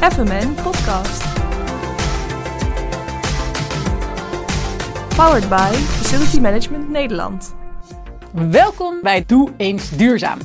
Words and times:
FMN 0.00 0.54
Podcast. 0.62 1.22
Powered 5.16 5.48
by 5.48 5.72
Facility 5.72 6.40
Management 6.40 6.88
Nederland. 6.88 7.54
Welkom 8.50 8.98
bij 9.02 9.24
Doe 9.26 9.52
eens 9.56 9.90
duurzaam. 9.90 10.38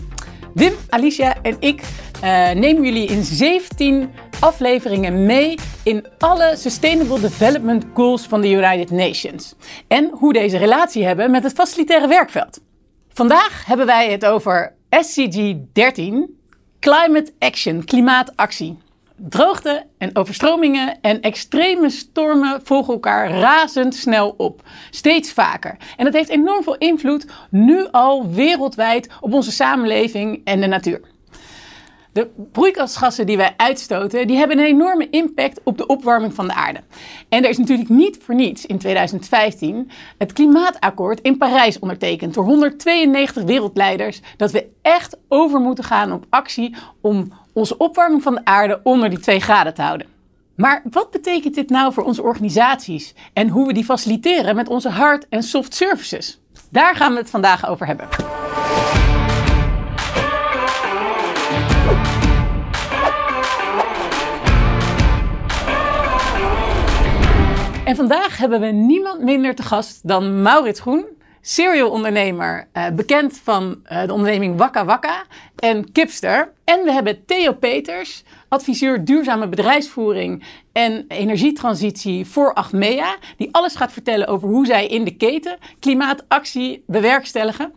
Wim, 0.54 0.74
Alicia 0.90 1.36
en 1.42 1.56
ik 1.60 1.82
uh, 1.82 2.52
nemen 2.52 2.84
jullie 2.84 3.08
in 3.08 3.24
17 3.24 4.10
afleveringen 4.40 5.26
mee 5.26 5.58
in 5.84 6.08
alle 6.18 6.54
Sustainable 6.58 7.20
Development 7.20 7.86
Goals 7.94 8.22
van 8.28 8.42
de 8.42 8.50
United 8.50 8.92
Nations. 8.92 9.56
En 9.88 10.10
hoe 10.14 10.34
deze 10.34 10.58
relatie 10.58 11.06
hebben 11.06 11.32
met 11.32 11.44
het 11.44 11.54
facilitaire 11.54 12.08
werkveld. 12.08 12.62
Vandaag 13.10 13.66
hebben 13.66 13.86
wij 13.86 14.12
het 14.12 14.26
over 14.26 14.74
SCG 14.90 15.54
13, 15.74 16.40
Climate 16.80 17.34
Action, 17.40 17.84
klimaatactie. 17.84 18.84
Droogte 19.18 19.86
en 19.98 20.16
overstromingen 20.16 20.98
en 21.02 21.22
extreme 21.22 21.90
stormen 21.90 22.60
volgen 22.64 22.94
elkaar 22.94 23.30
razendsnel 23.30 24.34
op. 24.38 24.62
Steeds 24.90 25.32
vaker. 25.32 25.78
En 25.98 26.06
dat 26.06 26.14
heeft 26.14 26.30
enorm 26.30 26.64
veel 26.64 26.78
invloed 26.78 27.26
nu 27.50 27.88
al 27.92 28.32
wereldwijd 28.32 29.10
op 29.22 29.34
onze 29.34 29.52
samenleving 29.52 30.42
en 30.44 30.62
de 30.62 30.68
natuur. 30.68 31.02
De 32.16 32.30
broeikasgassen 32.52 33.26
die 33.26 33.38
wij 33.38 33.54
uitstoten, 33.58 34.28
die 34.28 34.38
hebben 34.38 34.60
een 34.60 34.66
enorme 34.66 35.10
impact 35.10 35.60
op 35.64 35.78
de 35.78 35.86
opwarming 35.86 36.34
van 36.34 36.48
de 36.48 36.54
aarde. 36.54 36.80
En 37.30 37.44
er 37.44 37.50
is 37.50 37.58
natuurlijk 37.58 37.90
niet 37.90 38.18
voor 38.22 38.36
niets 38.36 38.66
in 38.66 38.78
2015 38.78 39.92
het 40.18 40.34
klimaatakkoord 40.34 41.22
in 41.22 41.38
Parijs 41.38 41.80
ondertekend 41.80 42.34
door 42.34 42.46
192 42.46 43.44
wereldleiders 43.44 44.22
dat 44.38 44.52
we 44.52 44.68
echt 44.82 45.18
over 45.28 45.60
moeten 45.60 45.84
gaan 45.84 46.12
op 46.12 46.26
actie 46.30 46.76
om 47.02 47.32
onze 47.54 47.78
opwarming 47.78 48.24
van 48.24 48.36
de 48.36 48.46
aarde 48.46 48.80
onder 48.84 49.10
die 49.10 49.20
2 49.20 49.40
graden 49.40 49.74
te 49.74 49.82
houden. 49.82 50.08
Maar 50.56 50.82
wat 50.92 51.12
betekent 51.12 51.56
dit 51.56 51.70
nou 51.70 51.94
voor 51.94 52.04
onze 52.04 52.24
organisaties 52.24 53.14
en 53.34 53.50
hoe 53.50 53.68
we 53.68 53.74
die 53.74 53.86
faciliteren 53.86 54.56
met 54.56 54.68
onze 54.68 54.90
hard- 54.90 55.28
en 55.30 55.44
soft 55.44 55.74
services? 55.74 56.40
Daar 56.70 56.96
gaan 56.96 57.12
we 57.12 57.18
het 57.18 57.30
vandaag 57.30 57.68
over 57.68 57.88
hebben. 57.88 58.08
En 67.86 67.96
vandaag 67.96 68.38
hebben 68.38 68.60
we 68.60 68.68
niemand 68.68 69.22
minder 69.22 69.56
te 69.56 69.64
gast 69.64 70.08
dan 70.08 70.42
Maurits 70.42 70.80
Groen, 70.80 71.06
serial 71.42 71.90
ondernemer, 71.90 72.68
uh, 72.74 72.88
bekend 72.90 73.38
van 73.44 73.82
uh, 73.92 74.06
de 74.06 74.14
onderneming 74.14 74.58
Wakka 74.58 74.86
Wakka 74.86 75.24
en 75.56 75.92
Kipster. 75.92 76.52
En 76.64 76.84
we 76.84 76.92
hebben 76.92 77.26
Theo 77.26 77.54
Peters, 77.54 78.24
adviseur 78.48 79.06
duurzame 79.06 79.48
bedrijfsvoering 79.48 80.44
en 80.72 81.06
energietransitie 81.08 82.26
voor 82.26 82.54
Achmea, 82.54 83.16
die 83.38 83.50
alles 83.52 83.76
gaat 83.76 83.92
vertellen 83.92 84.28
over 84.28 84.48
hoe 84.48 84.66
zij 84.66 84.88
in 84.88 85.04
de 85.04 85.16
keten 85.16 85.58
klimaatactie 85.80 86.84
bewerkstelligen. 86.88 87.74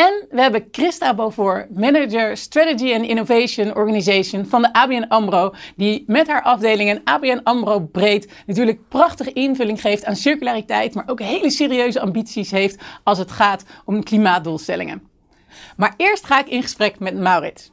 En 0.00 0.26
we 0.30 0.40
hebben 0.40 0.68
Christa 0.70 1.14
Beaufort, 1.14 1.76
manager 1.78 2.36
Strategy 2.36 2.94
and 2.94 3.06
Innovation 3.06 3.74
Organization 3.74 4.46
van 4.46 4.62
de 4.62 4.72
ABN 4.72 5.04
AMRO, 5.08 5.54
die 5.76 6.04
met 6.06 6.26
haar 6.26 6.42
afdeling 6.42 6.90
en 6.90 7.00
ABN 7.04 7.40
AMRO 7.42 7.80
breed 7.80 8.32
natuurlijk 8.46 8.88
prachtige 8.88 9.32
invulling 9.32 9.80
geeft 9.80 10.04
aan 10.04 10.16
circulariteit, 10.16 10.94
maar 10.94 11.04
ook 11.06 11.20
hele 11.20 11.50
serieuze 11.50 12.00
ambities 12.00 12.50
heeft 12.50 12.82
als 13.02 13.18
het 13.18 13.30
gaat 13.30 13.64
om 13.84 14.02
klimaatdoelstellingen. 14.02 15.02
Maar 15.76 15.94
eerst 15.96 16.26
ga 16.26 16.40
ik 16.40 16.48
in 16.48 16.62
gesprek 16.62 16.98
met 16.98 17.18
Maurits. 17.18 17.70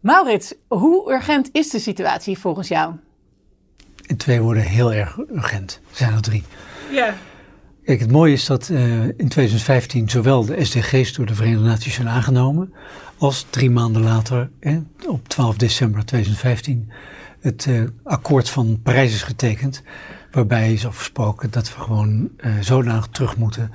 Maurits, 0.00 0.54
hoe 0.68 1.12
urgent 1.12 1.48
is 1.52 1.70
de 1.70 1.78
situatie 1.78 2.38
volgens 2.38 2.68
jou? 2.68 2.94
In 4.06 4.16
twee 4.16 4.40
woorden 4.40 4.62
heel 4.62 4.92
erg 4.92 5.18
urgent. 5.34 5.80
Er 5.90 5.96
zijn 5.96 6.12
er 6.12 6.22
drie. 6.22 6.44
Ja. 6.90 7.14
Kijk, 7.92 8.04
het 8.04 8.12
mooie 8.12 8.32
is 8.32 8.46
dat 8.46 8.68
uh, 8.68 9.04
in 9.04 9.28
2015 9.28 10.10
zowel 10.10 10.44
de 10.44 10.64
SDG's 10.64 11.12
door 11.12 11.26
de 11.26 11.34
Verenigde 11.34 11.64
Naties 11.64 11.94
zijn 11.94 12.08
aangenomen, 12.08 12.72
als 13.16 13.46
drie 13.50 13.70
maanden 13.70 14.02
later, 14.02 14.50
eh, 14.60 14.76
op 15.06 15.28
12 15.28 15.56
december 15.56 16.04
2015, 16.04 16.90
het 17.40 17.66
uh, 17.66 17.82
akkoord 18.02 18.48
van 18.48 18.80
Parijs 18.82 19.14
is 19.14 19.22
getekend, 19.22 19.82
waarbij 20.30 20.72
is 20.72 20.86
afgesproken 20.86 21.50
dat 21.50 21.74
we 21.74 21.80
gewoon 21.80 22.28
uh, 22.36 22.52
zodanig 22.60 23.06
terug 23.06 23.36
moeten 23.36 23.70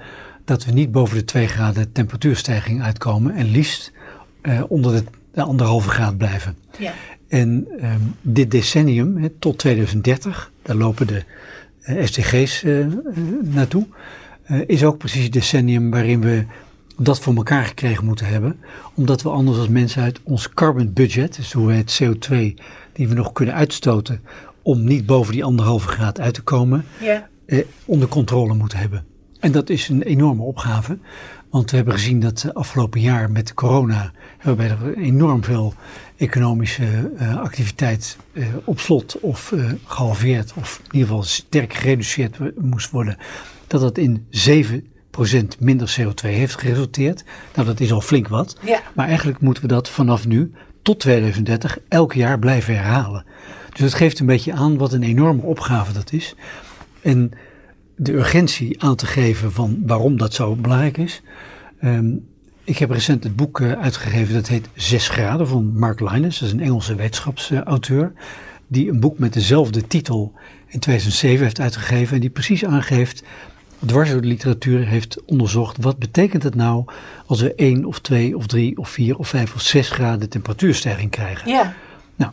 dat 0.45 0.65
we 0.65 0.71
niet 0.71 0.91
boven 0.91 1.17
de 1.17 1.23
2 1.23 1.47
graden 1.47 1.91
temperatuurstijging 1.91 2.81
uitkomen 2.81 3.35
en 3.35 3.45
liefst 3.45 3.91
onder 4.67 4.91
de, 4.91 5.03
de 5.33 5.41
anderhalve 5.41 5.89
graad 5.89 6.17
blijven. 6.17 6.57
Ja. 6.77 6.93
En 7.27 7.67
um, 7.83 8.15
dit 8.21 8.51
decennium, 8.51 9.17
he, 9.17 9.29
tot 9.39 9.57
2030, 9.57 10.51
daar 10.61 10.75
lopen 10.75 11.07
de 11.07 11.23
SDG's 11.87 12.63
uh, 12.63 12.85
naartoe. 13.41 13.85
Uh, 14.51 14.61
is 14.67 14.83
ook 14.83 14.97
precies 14.97 15.23
het 15.23 15.33
decennium 15.33 15.91
waarin 15.91 16.21
we 16.21 16.45
dat 16.97 17.19
voor 17.19 17.35
elkaar 17.35 17.65
gekregen 17.65 18.05
moeten 18.05 18.25
hebben. 18.25 18.59
Omdat 18.93 19.21
we 19.21 19.29
anders 19.29 19.57
als 19.57 19.67
mensen 19.67 20.01
uit 20.01 20.19
ons 20.23 20.49
carbon 20.49 20.93
budget, 20.93 21.35
dus 21.35 21.53
hoe 21.53 21.67
we 21.67 21.73
het 21.73 22.01
CO2 22.03 22.35
die 22.93 23.07
we 23.07 23.13
nog 23.13 23.31
kunnen 23.31 23.55
uitstoten, 23.55 24.21
om 24.61 24.83
niet 24.83 25.05
boven 25.05 25.33
die 25.33 25.43
anderhalve 25.43 25.87
graad 25.87 26.19
uit 26.19 26.33
te 26.33 26.41
komen, 26.41 26.85
onder 27.85 28.07
controle 28.07 28.53
moeten 28.53 28.77
hebben. 28.77 29.05
En 29.39 29.51
dat 29.51 29.69
is 29.69 29.89
een 29.89 30.01
enorme 30.01 30.43
opgave. 30.43 30.97
Want 31.49 31.69
we 31.69 31.75
hebben 31.75 31.93
gezien 31.93 32.19
dat 32.19 32.49
afgelopen 32.53 33.01
jaar 33.01 33.31
met 33.31 33.53
corona 33.53 34.11
waarbij 34.43 34.69
er 34.69 34.97
enorm 34.97 35.43
veel 35.43 35.73
economische 36.17 37.11
uh, 37.19 37.37
activiteit 37.37 38.17
uh, 38.33 38.47
op 38.63 38.79
slot 38.79 39.19
of 39.19 39.51
uh, 39.51 39.71
gehalveerd 39.85 40.53
of 40.55 40.79
in 40.83 40.91
ieder 40.91 41.07
geval 41.07 41.23
sterk 41.23 41.73
gereduceerd 41.73 42.37
moest 42.55 42.91
worden, 42.91 43.17
dat 43.67 43.81
dat 43.81 43.97
in 43.97 44.25
7% 44.81 44.81
minder 45.59 45.95
CO2 45.99 46.21
heeft 46.21 46.59
geresulteerd. 46.59 47.23
Nou, 47.55 47.67
dat 47.67 47.79
is 47.79 47.91
al 47.91 48.01
flink 48.01 48.27
wat. 48.27 48.57
Ja. 48.65 48.81
Maar 48.95 49.07
eigenlijk 49.07 49.39
moeten 49.39 49.63
we 49.63 49.69
dat 49.69 49.89
vanaf 49.89 50.27
nu 50.27 50.51
tot 50.81 50.99
2030 50.99 51.77
elk 51.87 52.13
jaar 52.13 52.39
blijven 52.39 52.75
herhalen. 52.75 53.25
Dus 53.69 53.79
dat 53.79 53.93
geeft 53.93 54.19
een 54.19 54.25
beetje 54.25 54.53
aan 54.53 54.77
wat 54.77 54.93
een 54.93 55.03
enorme 55.03 55.41
opgave 55.41 55.93
dat 55.93 56.11
is. 56.11 56.35
En 57.01 57.31
de 57.95 58.13
urgentie 58.13 58.83
aan 58.83 58.95
te 58.95 59.05
geven 59.05 59.51
van 59.51 59.81
waarom 59.85 60.17
dat 60.17 60.33
zo 60.33 60.55
belangrijk 60.55 60.97
is. 60.97 61.21
Um, 61.83 62.27
ik 62.67 62.77
heb 62.77 62.91
recent 62.91 63.23
het 63.23 63.35
boek 63.35 63.59
uh, 63.59 63.71
uitgegeven 63.71 64.33
dat 64.33 64.47
heet 64.47 64.69
Zes 64.73 65.07
graden 65.07 65.47
van 65.47 65.77
Mark 65.77 65.99
Linus. 65.99 66.39
Dat 66.39 66.47
is 66.47 66.53
een 66.53 66.61
Engelse 66.61 66.95
wetenschapsauteur. 66.95 68.13
die 68.67 68.89
een 68.89 68.99
boek 68.99 69.19
met 69.19 69.33
dezelfde 69.33 69.87
titel 69.87 70.33
in 70.65 70.79
2007 70.79 71.43
heeft 71.43 71.59
uitgegeven. 71.59 72.15
En 72.15 72.21
die 72.21 72.29
precies 72.29 72.65
aangeeft, 72.65 73.23
dwars 73.85 74.11
door 74.11 74.21
de 74.21 74.27
literatuur 74.27 74.85
heeft 74.85 75.23
onderzocht. 75.25 75.77
wat 75.77 75.99
betekent 75.99 76.43
het 76.43 76.55
nou 76.55 76.85
als 77.25 77.41
we 77.41 77.55
1 77.55 77.85
of 77.85 77.99
2 77.99 78.37
of 78.37 78.47
3 78.47 78.77
of 78.77 78.89
4 78.89 79.17
of 79.17 79.27
5 79.27 79.55
of 79.55 79.61
6 79.61 79.89
graden 79.89 80.29
temperatuurstijging 80.29 81.11
krijgen? 81.11 81.51
Ja. 81.51 81.73
Nou, 82.15 82.31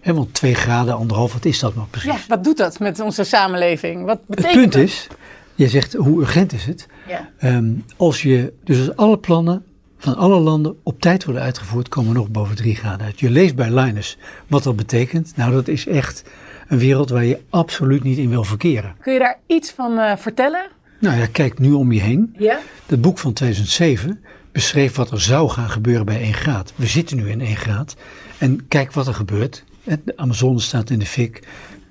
hè, 0.00 0.14
want 0.14 0.34
2 0.34 0.54
graden, 0.54 0.96
anderhalf, 0.96 1.32
wat 1.32 1.44
is 1.44 1.58
dat 1.58 1.74
nou 1.74 1.86
precies? 1.90 2.12
Ja, 2.12 2.18
wat 2.28 2.44
doet 2.44 2.56
dat 2.56 2.78
met 2.78 3.00
onze 3.00 3.24
samenleving? 3.24 4.04
Wat 4.04 4.26
betekent 4.26 4.54
het 4.54 4.60
punt 4.60 4.72
dat? 4.72 4.82
is, 4.82 5.08
je 5.54 5.68
zegt 5.68 5.92
hoe 5.92 6.20
urgent 6.20 6.52
is 6.52 6.64
het? 6.64 6.86
Ja. 7.08 7.30
Um, 7.56 7.84
als 7.96 8.22
je, 8.22 8.52
dus 8.64 8.78
als 8.78 8.96
alle 8.96 9.18
plannen 9.18 9.64
van 10.04 10.16
alle 10.16 10.38
landen 10.38 10.76
op 10.82 11.00
tijd 11.00 11.24
worden 11.24 11.42
uitgevoerd, 11.42 11.88
komen 11.88 12.12
we 12.12 12.18
nog 12.18 12.30
boven 12.30 12.56
3 12.56 12.74
graden 12.74 13.06
uit. 13.06 13.20
Je 13.20 13.30
leest 13.30 13.54
bij 13.54 13.70
Linus 13.70 14.18
wat 14.46 14.62
dat 14.62 14.76
betekent. 14.76 15.32
Nou, 15.36 15.52
dat 15.52 15.68
is 15.68 15.86
echt 15.86 16.24
een 16.68 16.78
wereld 16.78 17.10
waar 17.10 17.24
je 17.24 17.40
absoluut 17.50 18.02
niet 18.02 18.18
in 18.18 18.28
wil 18.28 18.44
verkeren. 18.44 18.94
Kun 19.00 19.12
je 19.12 19.18
daar 19.18 19.38
iets 19.46 19.70
van 19.70 19.92
uh, 19.92 20.16
vertellen? 20.16 20.66
Nou 20.98 21.18
ja, 21.18 21.26
kijk 21.32 21.58
nu 21.58 21.72
om 21.72 21.92
je 21.92 22.00
heen. 22.00 22.34
Ja. 22.38 22.60
Het 22.86 23.00
boek 23.00 23.18
van 23.18 23.32
2007 23.32 24.24
beschreef 24.52 24.94
wat 24.94 25.10
er 25.10 25.20
zou 25.20 25.48
gaan 25.48 25.70
gebeuren 25.70 26.06
bij 26.06 26.20
1 26.20 26.34
graad. 26.34 26.72
We 26.76 26.86
zitten 26.86 27.16
nu 27.16 27.30
in 27.30 27.40
1 27.40 27.56
graad. 27.56 27.96
En 28.38 28.68
kijk 28.68 28.92
wat 28.92 29.06
er 29.06 29.14
gebeurt. 29.14 29.64
De 29.84 30.16
Amazone 30.16 30.60
staat 30.60 30.90
in 30.90 30.98
de 30.98 31.06
fik. 31.06 31.42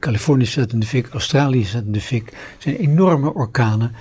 Californië 0.04 0.46
staat 0.46 0.74
in 0.74 0.80
de 0.80 0.86
fik, 0.86 1.08
Australië 1.12 1.64
staat 1.64 1.84
in 1.86 1.92
de 1.92 2.02
fik. 2.02 2.30
Er 2.32 2.38
zijn 2.58 2.76
enorme 2.76 3.34
orkanen. 3.34 3.92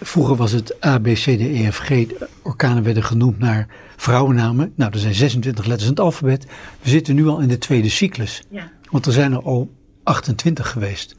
Vroeger 0.00 0.36
was 0.36 0.52
het 0.52 0.84
A, 0.86 0.98
B, 0.98 1.04
C, 1.04 1.22
D, 1.22 1.40
E, 1.40 1.70
F, 1.70 1.78
G. 1.78 2.04
Orkanen 2.42 2.82
werden 2.82 3.02
genoemd 3.02 3.38
naar 3.38 3.66
vrouwennamen. 3.96 4.72
Nou, 4.74 4.92
er 4.92 4.98
zijn 4.98 5.14
26 5.14 5.64
letters 5.64 5.84
in 5.84 5.90
het 5.90 6.00
alfabet. 6.00 6.46
We 6.82 6.88
zitten 6.88 7.14
nu 7.14 7.26
al 7.26 7.40
in 7.40 7.48
de 7.48 7.58
tweede 7.58 7.88
cyclus. 7.88 8.42
Ja. 8.50 8.70
Want 8.90 9.06
er 9.06 9.12
zijn 9.12 9.32
er 9.32 9.42
al 9.42 9.74
28 10.02 10.70
geweest. 10.70 11.16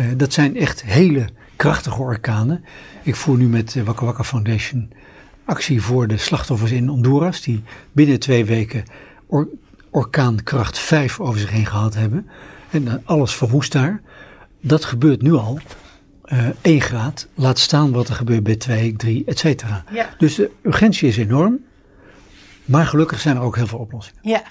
Uh, 0.00 0.06
dat 0.16 0.32
zijn 0.32 0.56
echt 0.56 0.82
hele 0.82 1.28
krachtige 1.56 2.00
orkanen. 2.00 2.64
Ik 3.02 3.16
voer 3.16 3.36
nu 3.36 3.46
met 3.46 3.72
de 3.72 3.84
Wakka 3.84 4.04
Wakka 4.04 4.24
Foundation 4.24 4.92
actie 5.44 5.82
voor 5.82 6.06
de 6.06 6.16
slachtoffers 6.16 6.70
in 6.70 6.86
Honduras. 6.86 7.40
Die 7.40 7.62
binnen 7.92 8.18
twee 8.18 8.44
weken 8.44 8.84
or 9.26 9.48
orkaankracht 9.90 10.78
5 10.78 11.20
over 11.20 11.40
zich 11.40 11.50
heen 11.50 11.66
gehad 11.66 11.94
hebben. 11.94 12.26
En 12.72 13.02
alles 13.04 13.34
verwoest 13.34 13.72
daar. 13.72 14.00
Dat 14.60 14.84
gebeurt 14.84 15.22
nu 15.22 15.32
al. 15.32 15.58
Uh, 16.26 16.46
1 16.60 16.80
graad. 16.80 17.28
Laat 17.34 17.58
staan 17.58 17.92
wat 17.92 18.08
er 18.08 18.14
gebeurt 18.14 18.42
bij 18.42 18.56
2, 18.56 18.96
3, 18.96 19.22
et 19.26 19.38
cetera. 19.38 19.84
Ja. 19.90 20.08
Dus 20.18 20.34
de 20.34 20.50
urgentie 20.62 21.08
is 21.08 21.16
enorm. 21.16 21.64
Maar 22.64 22.86
gelukkig 22.86 23.20
zijn 23.20 23.36
er 23.36 23.42
ook 23.42 23.56
heel 23.56 23.66
veel 23.66 23.78
oplossingen. 23.78 24.20
Ja. 24.22 24.42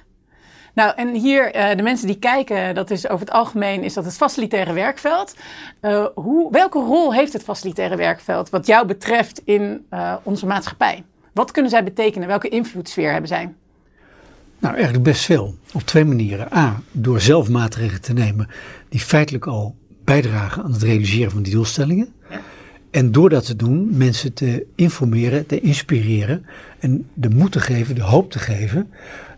Nou, 0.74 0.94
en 0.96 1.16
hier, 1.16 1.56
uh, 1.56 1.76
de 1.76 1.84
mensen 1.84 2.08
die 2.08 2.20
kijken, 2.20 2.76
dat 2.76 2.92
is 2.92 3.08
over 3.08 3.26
het 3.26 3.36
algemeen 3.36 3.84
is 3.84 3.94
dat 3.94 4.06
het 4.06 4.16
facilitaire 4.18 4.74
werkveld. 4.74 5.36
Uh, 5.82 6.06
hoe, 6.16 6.52
welke 6.52 6.80
rol 6.80 7.14
heeft 7.14 7.34
het 7.34 7.44
facilitaire 7.44 7.96
werkveld 7.96 8.50
wat 8.50 8.66
jou 8.66 8.88
betreft 8.88 9.42
in 9.46 9.86
onze 10.24 10.46
maatschappij? 10.46 11.04
Wat 11.34 11.52
kunnen 11.52 11.72
zij 11.72 11.84
betekenen? 11.84 12.28
Welke 12.28 12.50
invloedssfeer 12.50 13.12
hebben 13.12 13.28
zij? 13.28 13.54
Nou, 14.62 14.74
eigenlijk 14.74 15.04
best 15.04 15.26
veel. 15.26 15.56
Op 15.74 15.82
twee 15.82 16.06
manieren. 16.06 16.54
A, 16.54 16.82
door 16.92 17.22
zelf 17.22 17.50
maatregelen 17.50 18.02
te 18.02 18.14
nemen 18.14 18.48
die 18.90 19.00
feitelijk 19.00 19.48
al 19.48 19.76
bijdragen 20.04 20.64
aan 20.64 20.72
het 20.72 20.82
realiseren 20.82 21.32
van 21.32 21.44
die 21.44 21.54
doelstellingen. 21.54 22.14
Ja. 22.30 22.42
En 22.92 23.12
door 23.12 23.30
dat 23.30 23.46
te 23.46 23.56
doen, 23.56 23.98
mensen 23.98 24.34
te 24.34 24.66
informeren, 24.76 25.46
te 25.46 25.60
inspireren 25.60 26.46
en 26.80 27.08
de 27.14 27.30
moed 27.30 27.52
te 27.52 27.60
geven, 27.60 27.96
de 27.96 28.02
hoop 28.02 28.32
te 28.32 28.40
geven 28.40 28.90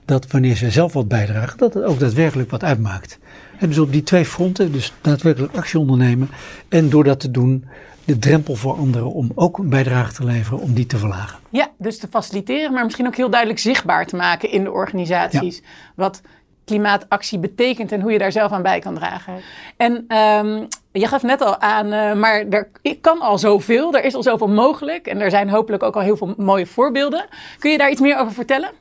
dat 0.05 0.31
wanneer 0.31 0.55
ze 0.55 0.71
zelf 0.71 0.93
wat 0.93 1.07
bijdragen, 1.07 1.57
dat 1.57 1.73
het 1.73 1.83
ook 1.83 1.99
daadwerkelijk 1.99 2.49
wat 2.49 2.63
uitmaakt. 2.63 3.19
En 3.59 3.67
dus 3.67 3.79
op 3.79 3.91
die 3.91 4.03
twee 4.03 4.25
fronten, 4.25 4.71
dus 4.71 4.93
daadwerkelijk 5.01 5.55
actie 5.55 5.79
ondernemen 5.79 6.29
en 6.69 6.89
door 6.89 7.03
dat 7.03 7.19
te 7.19 7.31
doen, 7.31 7.65
de 8.05 8.19
drempel 8.19 8.55
voor 8.55 8.77
anderen 8.77 9.11
om 9.11 9.31
ook 9.35 9.57
een 9.57 9.69
bijdrage 9.69 10.13
te 10.13 10.23
leveren, 10.23 10.59
om 10.59 10.73
die 10.73 10.85
te 10.85 10.97
verlagen. 10.97 11.39
Ja, 11.49 11.69
dus 11.77 11.99
te 11.99 12.07
faciliteren, 12.07 12.73
maar 12.73 12.83
misschien 12.83 13.07
ook 13.07 13.15
heel 13.15 13.29
duidelijk 13.29 13.59
zichtbaar 13.59 14.05
te 14.05 14.15
maken 14.15 14.51
in 14.51 14.63
de 14.63 14.71
organisaties. 14.71 15.61
Wat 15.95 16.21
klimaatactie 16.65 17.39
betekent 17.39 17.91
en 17.91 18.01
hoe 18.01 18.11
je 18.11 18.17
daar 18.17 18.31
zelf 18.31 18.51
aan 18.51 18.61
bij 18.61 18.79
kan 18.79 18.95
dragen. 18.95 19.33
En 19.77 19.93
um, 20.17 20.67
je 20.91 21.07
gaf 21.07 21.23
net 21.23 21.41
al 21.41 21.59
aan, 21.59 21.85
uh, 21.85 22.13
maar 22.13 22.45
er 22.49 22.69
kan 23.01 23.21
al 23.21 23.37
zoveel, 23.37 23.93
er 23.93 24.03
is 24.03 24.15
al 24.15 24.23
zoveel 24.23 24.47
mogelijk 24.47 25.07
en 25.07 25.19
er 25.19 25.29
zijn 25.29 25.49
hopelijk 25.49 25.83
ook 25.83 25.95
al 25.95 26.01
heel 26.01 26.17
veel 26.17 26.33
mooie 26.37 26.65
voorbeelden. 26.65 27.25
Kun 27.59 27.71
je 27.71 27.77
daar 27.77 27.91
iets 27.91 28.01
meer 28.01 28.17
over 28.17 28.33
vertellen? 28.33 28.71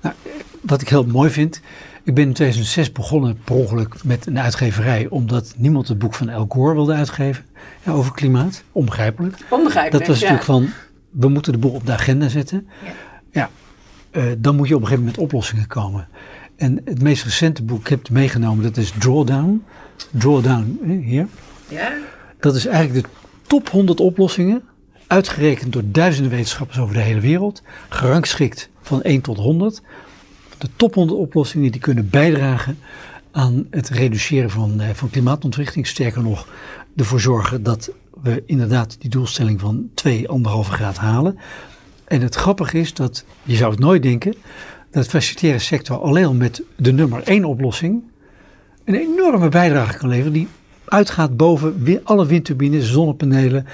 Nou, 0.00 0.14
wat 0.60 0.80
ik 0.80 0.88
heel 0.88 1.04
mooi 1.04 1.30
vind, 1.30 1.60
ik 2.04 2.14
ben 2.14 2.26
in 2.26 2.32
2006 2.32 2.92
begonnen 2.92 3.38
per 3.44 3.54
ongeluk 3.54 4.04
met 4.04 4.26
een 4.26 4.38
uitgeverij, 4.38 5.06
omdat 5.08 5.54
niemand 5.56 5.88
het 5.88 5.98
boek 5.98 6.14
van 6.14 6.28
El 6.28 6.46
Gore 6.48 6.74
wilde 6.74 6.94
uitgeven 6.94 7.44
ja, 7.84 7.92
over 7.92 8.12
klimaat. 8.12 8.62
Onbegrijpelijk. 8.72 9.36
Onbegrijpelijk. 9.50 10.06
Dat 10.06 10.06
was 10.06 10.20
natuurlijk 10.20 10.44
van, 10.44 10.68
we 11.10 11.28
moeten 11.28 11.52
de 11.52 11.58
boel 11.58 11.70
op 11.72 11.86
de 11.86 11.92
agenda 11.92 12.28
zetten. 12.28 12.68
Ja, 12.84 12.92
ja 13.30 13.50
uh, 14.12 14.32
dan 14.38 14.56
moet 14.56 14.68
je 14.68 14.74
op 14.74 14.80
een 14.80 14.86
gegeven 14.86 15.04
moment 15.04 15.16
met 15.16 15.18
oplossingen 15.18 15.66
komen. 15.66 16.08
En 16.56 16.80
het 16.84 17.02
meest 17.02 17.24
recente 17.24 17.62
boek, 17.62 17.80
ik 17.80 17.88
heb 17.88 18.10
meegenomen, 18.10 18.62
dat 18.62 18.76
is 18.76 18.92
Drawdown. 18.98 19.64
Drawdown, 20.10 20.80
hier. 21.04 21.26
Ja. 21.68 21.92
Dat 22.40 22.54
is 22.54 22.66
eigenlijk 22.66 23.06
de 23.06 23.12
top 23.46 23.68
100 23.68 24.00
oplossingen, 24.00 24.62
uitgerekend 25.06 25.72
door 25.72 25.82
duizenden 25.86 26.30
wetenschappers 26.30 26.78
over 26.78 26.94
de 26.94 27.00
hele 27.00 27.20
wereld, 27.20 27.62
gerangschikt 27.88 28.68
van 28.80 29.02
1 29.02 29.20
tot 29.20 29.36
100. 29.36 29.82
De 30.58 30.68
top 30.76 30.94
100 30.94 31.18
oplossingen 31.18 31.72
die 31.72 31.80
kunnen 31.80 32.10
bijdragen 32.10 32.78
aan 33.30 33.66
het 33.70 33.88
reduceren 33.88 34.50
van, 34.50 34.80
eh, 34.80 34.88
van 34.92 35.10
klimaatontwrichting. 35.10 35.86
Sterker 35.86 36.22
nog, 36.22 36.48
ervoor 36.96 37.20
zorgen 37.20 37.62
dat 37.62 37.90
we 38.22 38.42
inderdaad 38.46 38.96
die 39.00 39.10
doelstelling 39.10 39.60
van 39.60 39.88
2, 39.94 40.28
1,5 40.28 40.68
graad 40.68 40.96
halen. 40.96 41.38
En 42.04 42.20
het 42.20 42.34
grappige 42.34 42.78
is 42.78 42.94
dat, 42.94 43.24
je 43.42 43.56
zou 43.56 43.70
het 43.70 43.80
nooit 43.80 44.02
denken, 44.02 44.34
dat 44.90 45.04
de 45.04 45.10
facilitaire 45.10 45.58
sector 45.58 46.00
alleen 46.00 46.24
al 46.24 46.34
met 46.34 46.62
de 46.76 46.92
nummer 46.92 47.22
1 47.24 47.44
oplossing 47.44 48.02
een 48.84 48.94
enorme 48.94 49.48
bijdrage 49.48 49.98
kan 49.98 50.08
leveren 50.08 50.32
die 50.32 50.48
uitgaat 50.84 51.36
boven 51.36 52.00
alle 52.04 52.26
windturbines, 52.26 52.92
zonnepanelen 52.92 53.66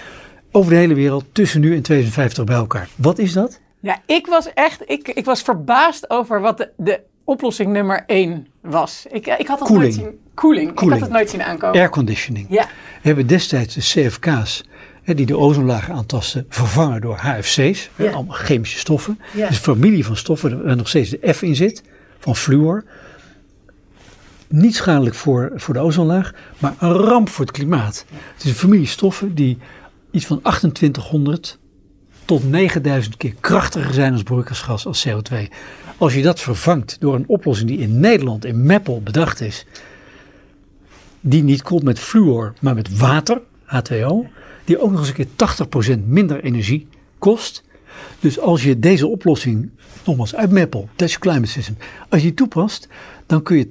over 0.51 0.71
de 0.71 0.77
hele 0.77 0.95
wereld 0.95 1.25
tussen 1.33 1.61
nu 1.61 1.77
en 1.77 1.83
2050 1.83 2.45
bij 2.45 2.57
elkaar. 2.57 2.89
Wat 2.97 3.19
is 3.19 3.33
dat? 3.33 3.61
Ja, 3.81 3.99
ik 4.07 4.27
was 4.27 4.53
echt, 4.53 4.83
ik, 4.87 5.09
ik 5.09 5.25
was 5.25 5.43
verbaasd 5.43 6.11
over 6.11 6.41
wat 6.41 6.59
de, 6.59 6.71
de 6.77 7.01
oplossing 7.25 7.73
nummer 7.73 8.05
1 8.07 8.47
was. 8.61 9.07
Ik, 9.11 9.27
ik 9.27 9.47
had 9.47 9.61
het 9.61 9.69
nooit 9.69 9.95
zien, 9.95 10.19
koeling. 10.35 10.71
Ik 10.71 10.79
had 10.79 11.01
het 11.01 11.11
nooit 11.11 11.31
zien 11.31 11.43
aankomen. 11.43 11.81
Airconditioning. 11.81 12.47
Ja. 12.49 12.65
We 12.65 13.07
hebben 13.07 13.27
destijds 13.27 13.75
de 13.75 13.81
CFK's 13.81 14.65
die 15.05 15.27
de 15.27 15.37
ozonlaag 15.37 15.91
aantasten, 15.91 16.47
vervangen 16.49 17.01
door 17.01 17.17
HFC's, 17.17 17.91
ja. 17.97 18.11
allemaal 18.11 18.37
chemische 18.37 18.79
stoffen. 18.79 19.21
Ja. 19.35 19.47
Dus 19.47 19.57
een 19.57 19.63
familie 19.63 20.05
van 20.05 20.17
stoffen 20.17 20.65
waar 20.65 20.77
nog 20.77 20.89
steeds 20.89 21.11
de 21.11 21.33
F 21.33 21.43
in 21.43 21.57
zit, 21.57 21.83
van 22.19 22.37
fluor. 22.37 22.85
Niet 24.49 24.75
schadelijk 24.75 25.15
voor, 25.15 25.53
voor 25.55 25.75
de 25.75 25.81
ozonlaag, 25.81 26.33
maar 26.59 26.75
een 26.79 26.93
ramp 26.93 27.29
voor 27.29 27.45
het 27.45 27.55
klimaat. 27.55 28.05
Het 28.35 28.45
is 28.45 28.51
een 28.51 28.57
familie 28.57 28.87
stoffen 28.87 29.35
die 29.35 29.59
iets 30.11 30.27
van 30.27 30.41
2800 30.41 31.59
tot 32.31 32.51
9000 32.51 33.17
keer 33.17 33.35
krachtiger 33.41 33.95
zijn 33.95 34.13
als 34.13 34.23
broeikasgas 34.23 34.87
als 34.87 35.09
CO2. 35.09 35.37
Als 35.97 36.15
je 36.15 36.23
dat 36.23 36.41
vervangt 36.41 36.97
door 37.01 37.15
een 37.15 37.25
oplossing 37.27 37.69
die 37.69 37.79
in 37.79 38.01
Nederland, 38.01 38.45
in 38.45 38.63
Meppel, 38.63 39.01
bedacht 39.03 39.41
is, 39.41 39.67
die 41.21 41.43
niet 41.43 41.63
komt 41.63 41.83
met 41.83 41.99
fluor, 41.99 42.55
maar 42.61 42.75
met 42.75 42.99
water, 42.99 43.41
H2O, 43.67 44.33
die 44.65 44.81
ook 44.81 44.91
nog 44.91 44.99
eens 44.99 45.09
een 45.09 45.15
keer 45.15 45.97
80% 45.97 46.05
minder 46.05 46.45
energie 46.45 46.89
kost. 47.19 47.65
Dus 48.21 48.39
als 48.41 48.63
je 48.63 48.79
deze 48.79 49.07
oplossing, 49.07 49.71
nogmaals 50.05 50.35
uit 50.35 50.51
Meppel, 50.51 50.89
Dutch 50.97 51.19
Climate 51.19 51.51
System, 51.51 51.77
als 52.09 52.21
je 52.21 52.27
die 52.27 52.37
toepast, 52.37 52.89
dan 53.27 53.43
kun 53.43 53.57
je 53.57 53.69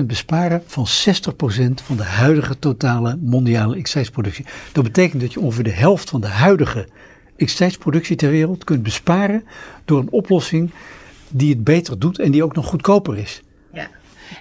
80% 0.00 0.04
besparen 0.06 0.62
van 0.66 0.86
60% 0.86 0.90
van 1.84 1.96
de 1.96 2.02
huidige 2.02 2.58
totale 2.58 3.18
mondiale 3.20 3.82
x 3.82 3.92
Dat 4.72 4.84
betekent 4.84 5.20
dat 5.20 5.32
je 5.32 5.40
ongeveer 5.40 5.64
de 5.64 5.70
helft 5.70 6.10
van 6.10 6.20
de 6.20 6.26
huidige 6.26 6.86
x 7.44 7.54
ter 8.16 8.30
wereld 8.30 8.64
kunt 8.64 8.82
besparen 8.82 9.46
door 9.84 9.98
een 9.98 10.10
oplossing 10.10 10.70
die 11.28 11.50
het 11.50 11.64
beter 11.64 11.98
doet 11.98 12.18
en 12.18 12.30
die 12.30 12.44
ook 12.44 12.54
nog 12.54 12.66
goedkoper 12.66 13.18
is. 13.18 13.42
Ja. 13.72 13.88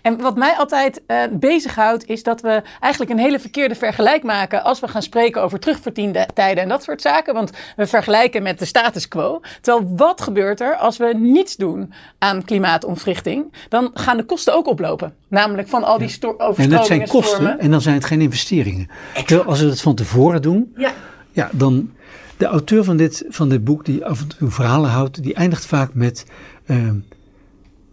En 0.01 0.21
wat 0.21 0.37
mij 0.37 0.55
altijd 0.55 1.01
uh, 1.07 1.23
bezighoudt, 1.31 2.05
is 2.05 2.23
dat 2.23 2.41
we 2.41 2.61
eigenlijk 2.79 3.11
een 3.11 3.19
hele 3.19 3.39
verkeerde 3.39 3.75
vergelijk 3.75 4.23
maken 4.23 4.63
als 4.63 4.79
we 4.79 4.87
gaan 4.87 5.01
spreken 5.01 5.41
over 5.41 5.59
terugverdiende 5.59 6.27
tijden 6.33 6.63
en 6.63 6.69
dat 6.69 6.83
soort 6.83 7.01
zaken. 7.01 7.33
Want 7.33 7.51
we 7.75 7.87
vergelijken 7.87 8.43
met 8.43 8.59
de 8.59 8.65
status 8.65 9.07
quo. 9.07 9.41
Terwijl 9.61 9.93
wat 9.95 10.21
gebeurt 10.21 10.61
er 10.61 10.75
als 10.75 10.97
we 10.97 11.13
niets 11.17 11.55
doen 11.55 11.93
aan 12.17 12.43
klimaatontwrichting? 12.43 13.53
Dan 13.69 13.91
gaan 13.93 14.17
de 14.17 14.23
kosten 14.23 14.53
ook 14.53 14.67
oplopen. 14.67 15.13
Namelijk 15.27 15.67
van 15.67 15.83
al 15.83 15.97
die 15.97 16.17
ja. 16.19 16.27
overstromingen. 16.27 16.63
En 16.63 16.69
dat 16.69 16.85
zijn 16.85 17.07
kosten 17.07 17.59
en 17.59 17.71
dan 17.71 17.81
zijn 17.81 17.95
het 17.95 18.05
geen 18.05 18.21
investeringen. 18.21 18.89
Terwijl 19.25 19.49
als 19.49 19.59
we 19.59 19.67
dat 19.67 19.81
van 19.81 19.95
tevoren 19.95 20.41
doen, 20.41 20.73
ja. 20.75 20.91
Ja, 21.31 21.49
dan. 21.53 21.91
De 22.39 22.45
auteur 22.45 22.83
van 22.83 22.97
dit, 22.97 23.25
van 23.29 23.49
dit 23.49 23.63
boek, 23.63 23.85
die 23.85 24.05
af 24.05 24.21
en 24.21 24.27
toe 24.27 24.49
verhalen 24.49 24.89
houdt, 24.89 25.23
die 25.23 25.33
eindigt 25.33 25.65
vaak 25.65 25.93
met. 25.93 26.25
Uh, 26.65 26.89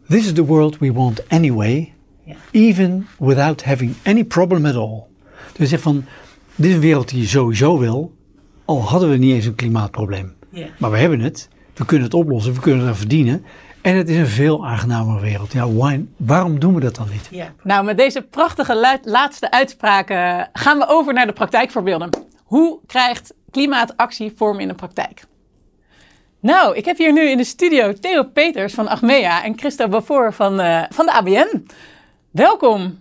This 0.08 0.26
is 0.26 0.32
the 0.32 0.44
world 0.44 0.78
we 0.78 0.92
want 0.92 1.28
anyway, 1.28 1.92
even 2.52 3.06
without 3.18 3.64
having 3.64 3.94
any 4.04 4.24
problem 4.24 4.66
at 4.66 4.74
all. 4.74 5.02
Dus 5.56 5.68
zegt 5.68 5.82
van, 5.82 6.04
dit 6.54 6.68
is 6.68 6.74
een 6.74 6.80
wereld 6.80 7.08
die 7.08 7.20
je 7.20 7.26
sowieso 7.26 7.78
wil, 7.78 8.14
al 8.64 8.82
hadden 8.82 9.10
we 9.10 9.16
niet 9.16 9.34
eens 9.34 9.44
een 9.44 9.54
klimaatprobleem. 9.54 10.34
Maar 10.78 10.90
we 10.90 10.98
hebben 10.98 11.20
het, 11.20 11.48
we 11.74 11.84
kunnen 11.84 12.06
het 12.06 12.14
oplossen, 12.14 12.54
we 12.54 12.60
kunnen 12.60 12.86
er 12.86 12.96
verdienen. 12.96 13.44
En 13.80 13.96
het 13.96 14.08
is 14.08 14.16
een 14.16 14.26
veel 14.26 14.66
aangenamer 14.66 15.20
wereld. 15.20 15.52
Ja, 15.52 15.70
why, 15.70 16.00
waarom 16.16 16.58
doen 16.58 16.74
we 16.74 16.80
dat 16.80 16.94
dan 16.94 17.08
niet? 17.12 17.28
Ja. 17.30 17.52
Nou, 17.62 17.84
met 17.84 17.96
deze 17.96 18.22
prachtige 18.22 19.00
laatste 19.04 19.50
uitspraken 19.50 20.48
gaan 20.52 20.78
we 20.78 20.88
over 20.88 21.12
naar 21.12 21.26
de 21.26 21.32
praktijkvoorbeelden. 21.32 22.10
Hoe 22.44 22.78
krijgt 22.86 23.34
klimaatactie 23.56 24.32
vorm 24.36 24.60
in 24.60 24.68
de 24.68 24.74
praktijk? 24.74 25.22
Nou, 26.40 26.76
ik 26.76 26.84
heb 26.84 26.96
hier 26.96 27.12
nu 27.12 27.20
in 27.20 27.36
de 27.36 27.44
studio 27.44 27.92
Theo 27.92 28.22
Peters 28.22 28.74
van 28.74 28.88
Achmea 28.88 29.44
en 29.44 29.58
Christo 29.58 29.88
Bafour 29.88 30.32
van, 30.32 30.60
uh, 30.60 30.82
van 30.88 31.06
de 31.06 31.12
ABN. 31.12 31.66
Welkom. 32.30 32.98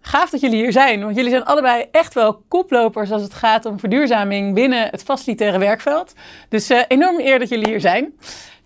Gaaf 0.00 0.30
dat 0.30 0.40
jullie 0.40 0.62
hier 0.62 0.72
zijn, 0.72 1.02
want 1.02 1.16
jullie 1.16 1.30
zijn 1.30 1.44
allebei 1.44 1.84
echt 1.90 2.14
wel 2.14 2.42
koplopers 2.48 3.10
als 3.10 3.22
het 3.22 3.34
gaat 3.34 3.66
om 3.66 3.78
verduurzaming 3.78 4.54
binnen 4.54 4.88
het 4.90 5.02
facilitaire 5.02 5.58
werkveld. 5.58 6.12
Dus 6.48 6.70
uh, 6.70 6.80
enorm 6.88 7.20
eer 7.20 7.38
dat 7.38 7.48
jullie 7.48 7.68
hier 7.68 7.80
zijn. 7.80 8.14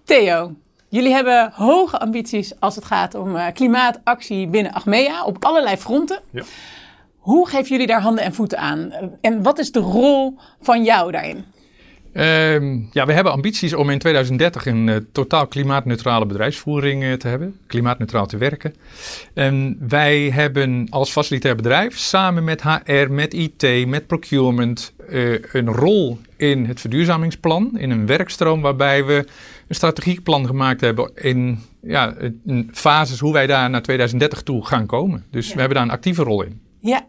Theo, 0.04 0.52
jullie 0.88 1.12
hebben 1.12 1.52
hoge 1.54 1.98
ambities 1.98 2.60
als 2.60 2.74
het 2.74 2.84
gaat 2.84 3.14
om 3.14 3.36
uh, 3.36 3.46
klimaatactie 3.54 4.46
binnen 4.46 4.72
Achmea 4.72 5.24
op 5.24 5.44
allerlei 5.44 5.76
fronten. 5.76 6.20
Ja. 6.30 6.42
Hoe 7.28 7.48
geven 7.48 7.68
jullie 7.68 7.86
daar 7.86 8.00
handen 8.00 8.24
en 8.24 8.34
voeten 8.34 8.58
aan? 8.58 8.92
En 9.20 9.42
wat 9.42 9.58
is 9.58 9.72
de 9.72 9.80
rol 9.80 10.38
van 10.60 10.84
jou 10.84 11.12
daarin? 11.12 11.44
Uh, 12.12 12.92
ja, 12.92 13.06
we 13.06 13.12
hebben 13.12 13.32
ambities 13.32 13.74
om 13.74 13.90
in 13.90 13.98
2030 13.98 14.66
een 14.66 14.86
uh, 14.86 14.96
totaal 15.12 15.46
klimaatneutrale 15.46 16.26
bedrijfsvoering 16.26 17.02
uh, 17.02 17.12
te 17.12 17.28
hebben, 17.28 17.56
klimaatneutraal 17.66 18.26
te 18.26 18.36
werken. 18.36 18.74
En 19.34 19.76
wij 19.88 20.30
hebben 20.30 20.86
als 20.90 21.10
facilitair 21.10 21.56
bedrijf 21.56 21.98
samen 21.98 22.44
met 22.44 22.62
HR, 22.62 23.10
met 23.10 23.34
IT, 23.34 23.86
met 23.86 24.06
procurement 24.06 24.94
uh, 25.10 25.38
een 25.52 25.68
rol 25.68 26.18
in 26.36 26.64
het 26.64 26.80
verduurzamingsplan, 26.80 27.78
in 27.78 27.90
een 27.90 28.06
werkstroom 28.06 28.60
waarbij 28.60 29.04
we 29.04 29.26
een 29.68 29.74
strategiek 29.74 30.22
plan 30.22 30.46
gemaakt 30.46 30.80
hebben 30.80 31.10
in, 31.14 31.58
ja, 31.82 32.14
in 32.46 32.70
fases 32.72 33.18
hoe 33.18 33.32
wij 33.32 33.46
daar 33.46 33.70
naar 33.70 33.82
2030 33.82 34.42
toe 34.42 34.66
gaan 34.66 34.86
komen. 34.86 35.24
Dus 35.30 35.52
we 35.52 35.58
hebben 35.58 35.76
daar 35.76 35.86
een 35.86 35.92
actieve 35.92 36.22
rol 36.22 36.42
in. 36.42 36.60
Ja, 36.80 37.04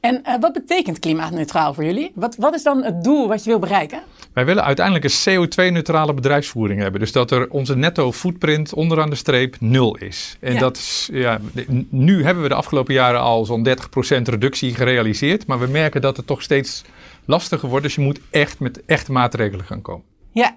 En 0.00 0.22
uh, 0.26 0.34
wat 0.40 0.52
betekent 0.52 0.98
klimaatneutraal 0.98 1.74
voor 1.74 1.84
jullie? 1.84 2.12
Wat, 2.14 2.36
wat 2.36 2.54
is 2.54 2.62
dan 2.62 2.82
het 2.82 3.04
doel 3.04 3.28
wat 3.28 3.44
je 3.44 3.50
wil 3.50 3.58
bereiken? 3.58 4.02
Wij 4.32 4.44
willen 4.44 4.64
uiteindelijk 4.64 5.04
een 5.04 5.46
CO2-neutrale 5.46 6.14
bedrijfsvoering 6.14 6.80
hebben. 6.80 7.00
Dus 7.00 7.12
dat 7.12 7.30
er 7.30 7.50
onze 7.50 7.76
netto 7.76 8.12
footprint 8.12 8.74
onderaan 8.74 9.10
de 9.10 9.16
streep 9.16 9.56
nul 9.60 9.96
is. 9.96 10.36
En 10.40 10.52
Ja. 10.52 10.58
dat 10.58 10.76
is, 10.76 11.08
ja, 11.12 11.40
nu 11.88 12.24
hebben 12.24 12.42
we 12.42 12.48
de 12.48 12.54
afgelopen 12.54 12.94
jaren 12.94 13.20
al 13.20 13.44
zo'n 13.44 13.68
30% 13.68 14.22
reductie 14.22 14.74
gerealiseerd. 14.74 15.46
Maar 15.46 15.60
we 15.60 15.66
merken 15.66 16.00
dat 16.00 16.16
het 16.16 16.26
toch 16.26 16.42
steeds 16.42 16.82
lastiger 17.24 17.68
wordt. 17.68 17.84
Dus 17.84 17.94
je 17.94 18.00
moet 18.00 18.20
echt 18.30 18.58
met 18.60 18.84
echte 18.86 19.12
maatregelen 19.12 19.64
gaan 19.64 19.82
komen. 19.82 20.04
Ja. 20.32 20.56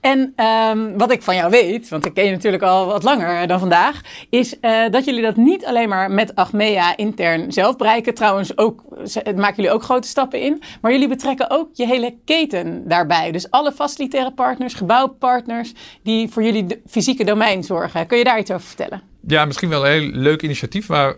En 0.00 0.32
ehm, 0.36 0.96
wat 0.96 1.12
ik 1.12 1.22
van 1.22 1.34
jou 1.34 1.50
weet, 1.50 1.88
want 1.88 2.06
ik 2.06 2.14
ken 2.14 2.24
je 2.24 2.30
natuurlijk 2.30 2.62
al 2.62 2.86
wat 2.86 3.02
langer 3.02 3.46
dan 3.46 3.58
vandaag, 3.58 4.00
is 4.30 4.60
eh, 4.60 4.88
dat 4.90 5.04
jullie 5.04 5.22
dat 5.22 5.36
niet 5.36 5.64
alleen 5.64 5.88
maar 5.88 6.10
met 6.10 6.34
Achmea 6.34 6.96
intern 6.96 7.52
zelf 7.52 7.76
bereiken. 7.76 8.14
Trouwens, 8.14 8.58
ook, 8.58 8.82
maken 9.36 9.56
jullie 9.56 9.70
ook 9.70 9.82
grote 9.82 10.08
stappen 10.08 10.40
in. 10.40 10.62
Maar 10.80 10.92
jullie 10.92 11.08
betrekken 11.08 11.50
ook 11.50 11.68
je 11.72 11.86
hele 11.86 12.14
keten 12.24 12.88
daarbij. 12.88 13.32
Dus 13.32 13.50
alle 13.50 13.72
facilitaire 13.72 14.32
partners, 14.32 14.74
gebouwpartners, 14.74 15.72
die 16.02 16.28
voor 16.28 16.42
jullie 16.42 16.82
fysieke 16.86 17.24
domein 17.24 17.64
zorgen. 17.64 18.06
Kun 18.06 18.18
je 18.18 18.24
daar 18.24 18.38
iets 18.38 18.50
over 18.50 18.66
vertellen? 18.66 19.02
Ja, 19.26 19.44
misschien 19.44 19.68
wel 19.68 19.86
een 19.86 19.92
heel 19.92 20.10
leuk 20.10 20.42
initiatief 20.42 20.86
waar, 20.86 21.16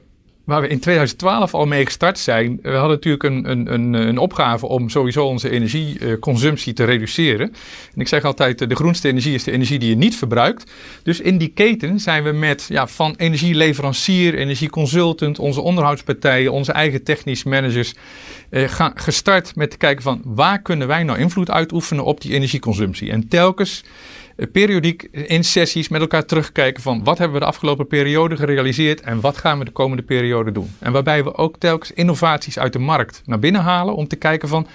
waar 0.51 0.61
we 0.61 0.69
in 0.69 0.81
2012 0.81 1.55
al 1.55 1.67
mee 1.67 1.85
gestart 1.85 2.19
zijn. 2.19 2.59
We 2.63 2.71
hadden 2.71 2.91
natuurlijk 2.91 3.23
een, 3.23 3.51
een, 3.51 3.73
een, 3.73 3.93
een 3.93 4.19
opgave 4.19 4.67
om 4.67 4.89
sowieso 4.89 5.27
onze 5.27 5.51
energieconsumptie 5.51 6.73
te 6.73 6.85
reduceren. 6.85 7.53
En 7.95 8.01
ik 8.01 8.09
zeg 8.09 8.25
altijd, 8.25 8.61
eh, 8.61 8.69
de 8.69 8.75
groenste 8.75 9.09
energie 9.09 9.35
is 9.35 9.45
de 9.45 9.53
energie 9.53 9.79
die 9.79 9.89
je 9.89 9.97
niet 9.97 10.17
verbruikt. 10.17 10.71
Dus 11.03 11.21
in 11.21 11.39
die 11.39 11.49
keten 11.49 12.01
zijn 12.01 12.23
we 12.23 12.33
met 12.33 12.67
ja, 12.69 12.87
van 12.87 13.15
energieleverancier, 13.17 14.35
energieconsultant, 14.35 15.39
onze 15.39 15.61
onderhoudspartijen, 15.61 16.53
onze 16.53 16.73
eigen 16.73 17.03
technisch 17.03 17.45
managers 17.45 17.95
eh, 18.51 18.69
gaan, 18.69 18.93
gestart 18.95 19.57
met 19.57 19.71
te 19.71 19.77
kijken 19.77 20.03
van 20.03 20.23
waar 20.25 20.63
kunnen 20.63 20.89
wij 20.89 21.03
nou 21.03 21.19
invloed 21.19 21.51
uitoefenen 21.51 22.05
op 22.05 22.21
die 22.21 22.35
energieconsumptie. 22.35 23.11
En 23.11 23.29
telkens 23.29 23.83
eh, 23.85 23.91
periodiek 24.47 25.03
in 25.13 25.45
sessies 25.45 25.89
met 25.89 26.01
elkaar 26.01 26.25
terugkijken 26.25 26.83
van 26.83 27.05
wat 27.05 27.19
hebben 27.19 27.39
we 27.39 27.45
de 27.45 27.51
afgelopen 27.51 27.87
periode 27.87 28.37
gerealiseerd 28.37 29.01
en 29.01 29.21
wat 29.21 29.37
gaan 29.37 29.59
we 29.59 29.65
de 29.65 29.71
komende 29.71 30.03
periode 30.03 30.53
doen. 30.53 30.71
En 30.79 30.93
waarbij 30.93 31.25
we 31.25 31.35
ook 31.35 31.57
telkens 31.59 31.93
innovaties 31.93 32.59
uit 32.59 32.73
de 32.73 32.79
markt 32.79 33.23
naar 33.25 33.39
binnen 33.39 33.63
halen 33.63 33.95
om 33.95 34.09
te 34.09 34.17
kijken 34.17 34.49
van 34.49 34.67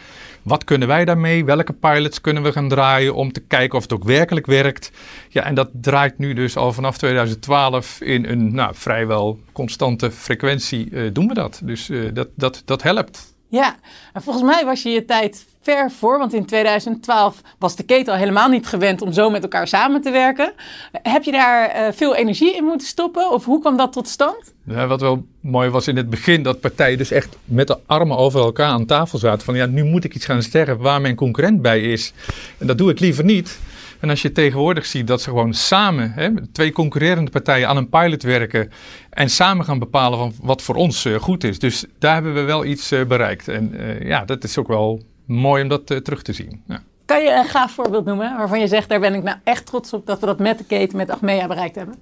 wat 0.45 0.63
kunnen 0.63 0.88
wij 0.88 1.05
daarmee, 1.05 1.45
welke 1.45 1.74
pilots 1.74 2.22
kunnen 2.22 2.43
we 2.43 2.51
gaan 2.51 2.69
draaien 2.69 3.15
om 3.15 3.31
te 3.31 3.39
kijken 3.39 3.77
of 3.77 3.84
het 3.84 3.93
ook 3.93 4.03
werkelijk 4.03 4.45
werkt. 4.45 4.91
Ja, 5.29 5.43
en 5.43 5.55
dat 5.55 5.69
draait 5.74 6.17
nu 6.17 6.34
dus 6.34 6.57
al 6.57 6.74
vanaf 6.74 6.98
2012 6.98 8.01
in 8.01 8.25
een 8.25 8.55
nou, 8.55 8.75
vrijwel 8.75 9.39
constante 9.51 10.12
frequentie 10.12 10.89
eh, 10.91 11.10
doen 11.13 11.27
we 11.27 11.34
dat. 11.34 11.62
Dus 11.63 11.89
eh, 11.89 12.00
dat, 12.13 12.27
dat, 12.36 12.62
dat 12.65 12.84
helpt. 12.84 13.34
Ja, 13.48 13.75
en 14.13 14.22
volgens 14.22 14.45
mij 14.45 14.65
was 14.65 14.84
je 14.84 14.89
je 14.89 15.05
tijd 15.05 15.45
ver 15.65 15.91
voor, 15.91 16.17
want 16.17 16.34
in 16.34 16.45
2012 16.45 17.41
was 17.60 17.75
de 17.75 17.84
keten 17.84 18.13
al 18.13 18.19
helemaal 18.19 18.50
niet 18.50 18.67
gewend 18.67 19.01
om 19.01 19.13
zo 19.13 19.29
met 19.29 19.43
elkaar 19.43 19.67
samen 19.67 20.01
te 20.01 20.12
werken. 20.12 20.53
Heb 20.91 21.24
je 21.24 21.31
daar 21.31 21.69
eh, 21.69 21.93
veel 21.93 22.15
energie 22.15 22.55
in 22.55 22.63
moeten 22.63 22.88
stoppen 22.88 23.31
of 23.31 23.45
hoe 23.45 23.60
kwam 23.60 23.77
dat 23.77 23.93
tot 23.93 24.07
stand? 24.07 24.53
Ja, 24.63 24.88
wat 24.88 25.01
wel 25.01 25.25
mooi 25.39 25.69
was 25.69 25.88
in 25.88 25.98
het 25.98 26.10
begin, 26.10 26.43
dat 26.43 26.60
partijen 26.60 26.98
dus 26.98 27.12
echt 27.12 27.38
met 27.45 27.67
de 27.67 27.77
armen 27.86 28.17
over 28.17 28.39
elkaar 28.39 28.69
aan 28.69 28.86
tafel 28.86 29.19
zaten. 29.19 29.45
Van 29.45 29.55
ja, 29.55 29.65
nu 29.65 29.84
moet 29.84 30.03
ik 30.03 30.15
iets 30.15 30.25
gaan 30.25 30.41
sterren 30.41 30.77
waar 30.77 31.01
mijn 31.01 31.15
concurrent 31.15 31.62
bij 31.62 31.81
is. 31.81 32.13
En 32.57 32.67
dat 32.67 32.77
doe 32.77 32.91
ik 32.91 33.00
liever 33.00 33.24
niet. 33.24 33.60
En 34.00 34.10
als 34.10 34.22
je 34.22 34.31
tegenwoordig 34.31 34.86
ziet 34.86 35.07
dat 35.07 35.22
ze 35.22 35.29
gewoon 35.29 35.53
samen, 35.53 36.12
hè, 36.12 36.48
twee 36.51 36.72
concurrerende 36.72 37.31
partijen 37.31 37.67
aan 37.67 37.77
een 37.77 37.89
pilot 37.89 38.24
werken. 38.24 38.72
En 39.10 39.29
samen 39.29 39.65
gaan 39.65 39.79
bepalen 39.79 40.17
van 40.17 40.34
wat 40.41 40.62
voor 40.62 40.75
ons 40.75 41.05
eh, 41.05 41.15
goed 41.15 41.43
is. 41.43 41.60
Dus 41.60 41.86
daar 42.00 42.13
hebben 42.13 42.34
we 42.34 42.41
wel 42.41 42.65
iets 42.65 42.91
eh, 42.91 43.05
bereikt. 43.05 43.48
En 43.48 43.74
ja, 44.00 44.25
dat 44.25 44.43
is 44.43 44.57
ook 44.57 44.67
wel 44.67 45.01
mooi 45.25 45.63
om 45.63 45.70
dat 45.70 45.91
eh, 45.91 45.98
terug 45.98 46.22
te 46.22 46.34
zien. 46.34 46.63
Kan 47.05 47.24
je 47.24 47.32
een 47.32 47.46
gaaf 47.46 47.72
voorbeeld 47.72 48.05
noemen 48.05 48.38
waarvan 48.38 48.60
je 48.60 48.67
zegt, 48.67 48.89
daar 48.89 49.00
ben 49.00 49.13
ik 49.13 49.24
nou 49.24 49.38
echt 49.44 49.65
trots 49.65 49.94
op 49.94 50.05
dat 50.05 50.20
we 50.20 50.25
dat 50.25 50.39
met 50.39 50.58
de 50.58 50.65
keten, 50.65 50.98
met 50.98 51.10
Achmea 51.10 51.48
bereikt 51.48 51.75
hebben? 51.75 51.96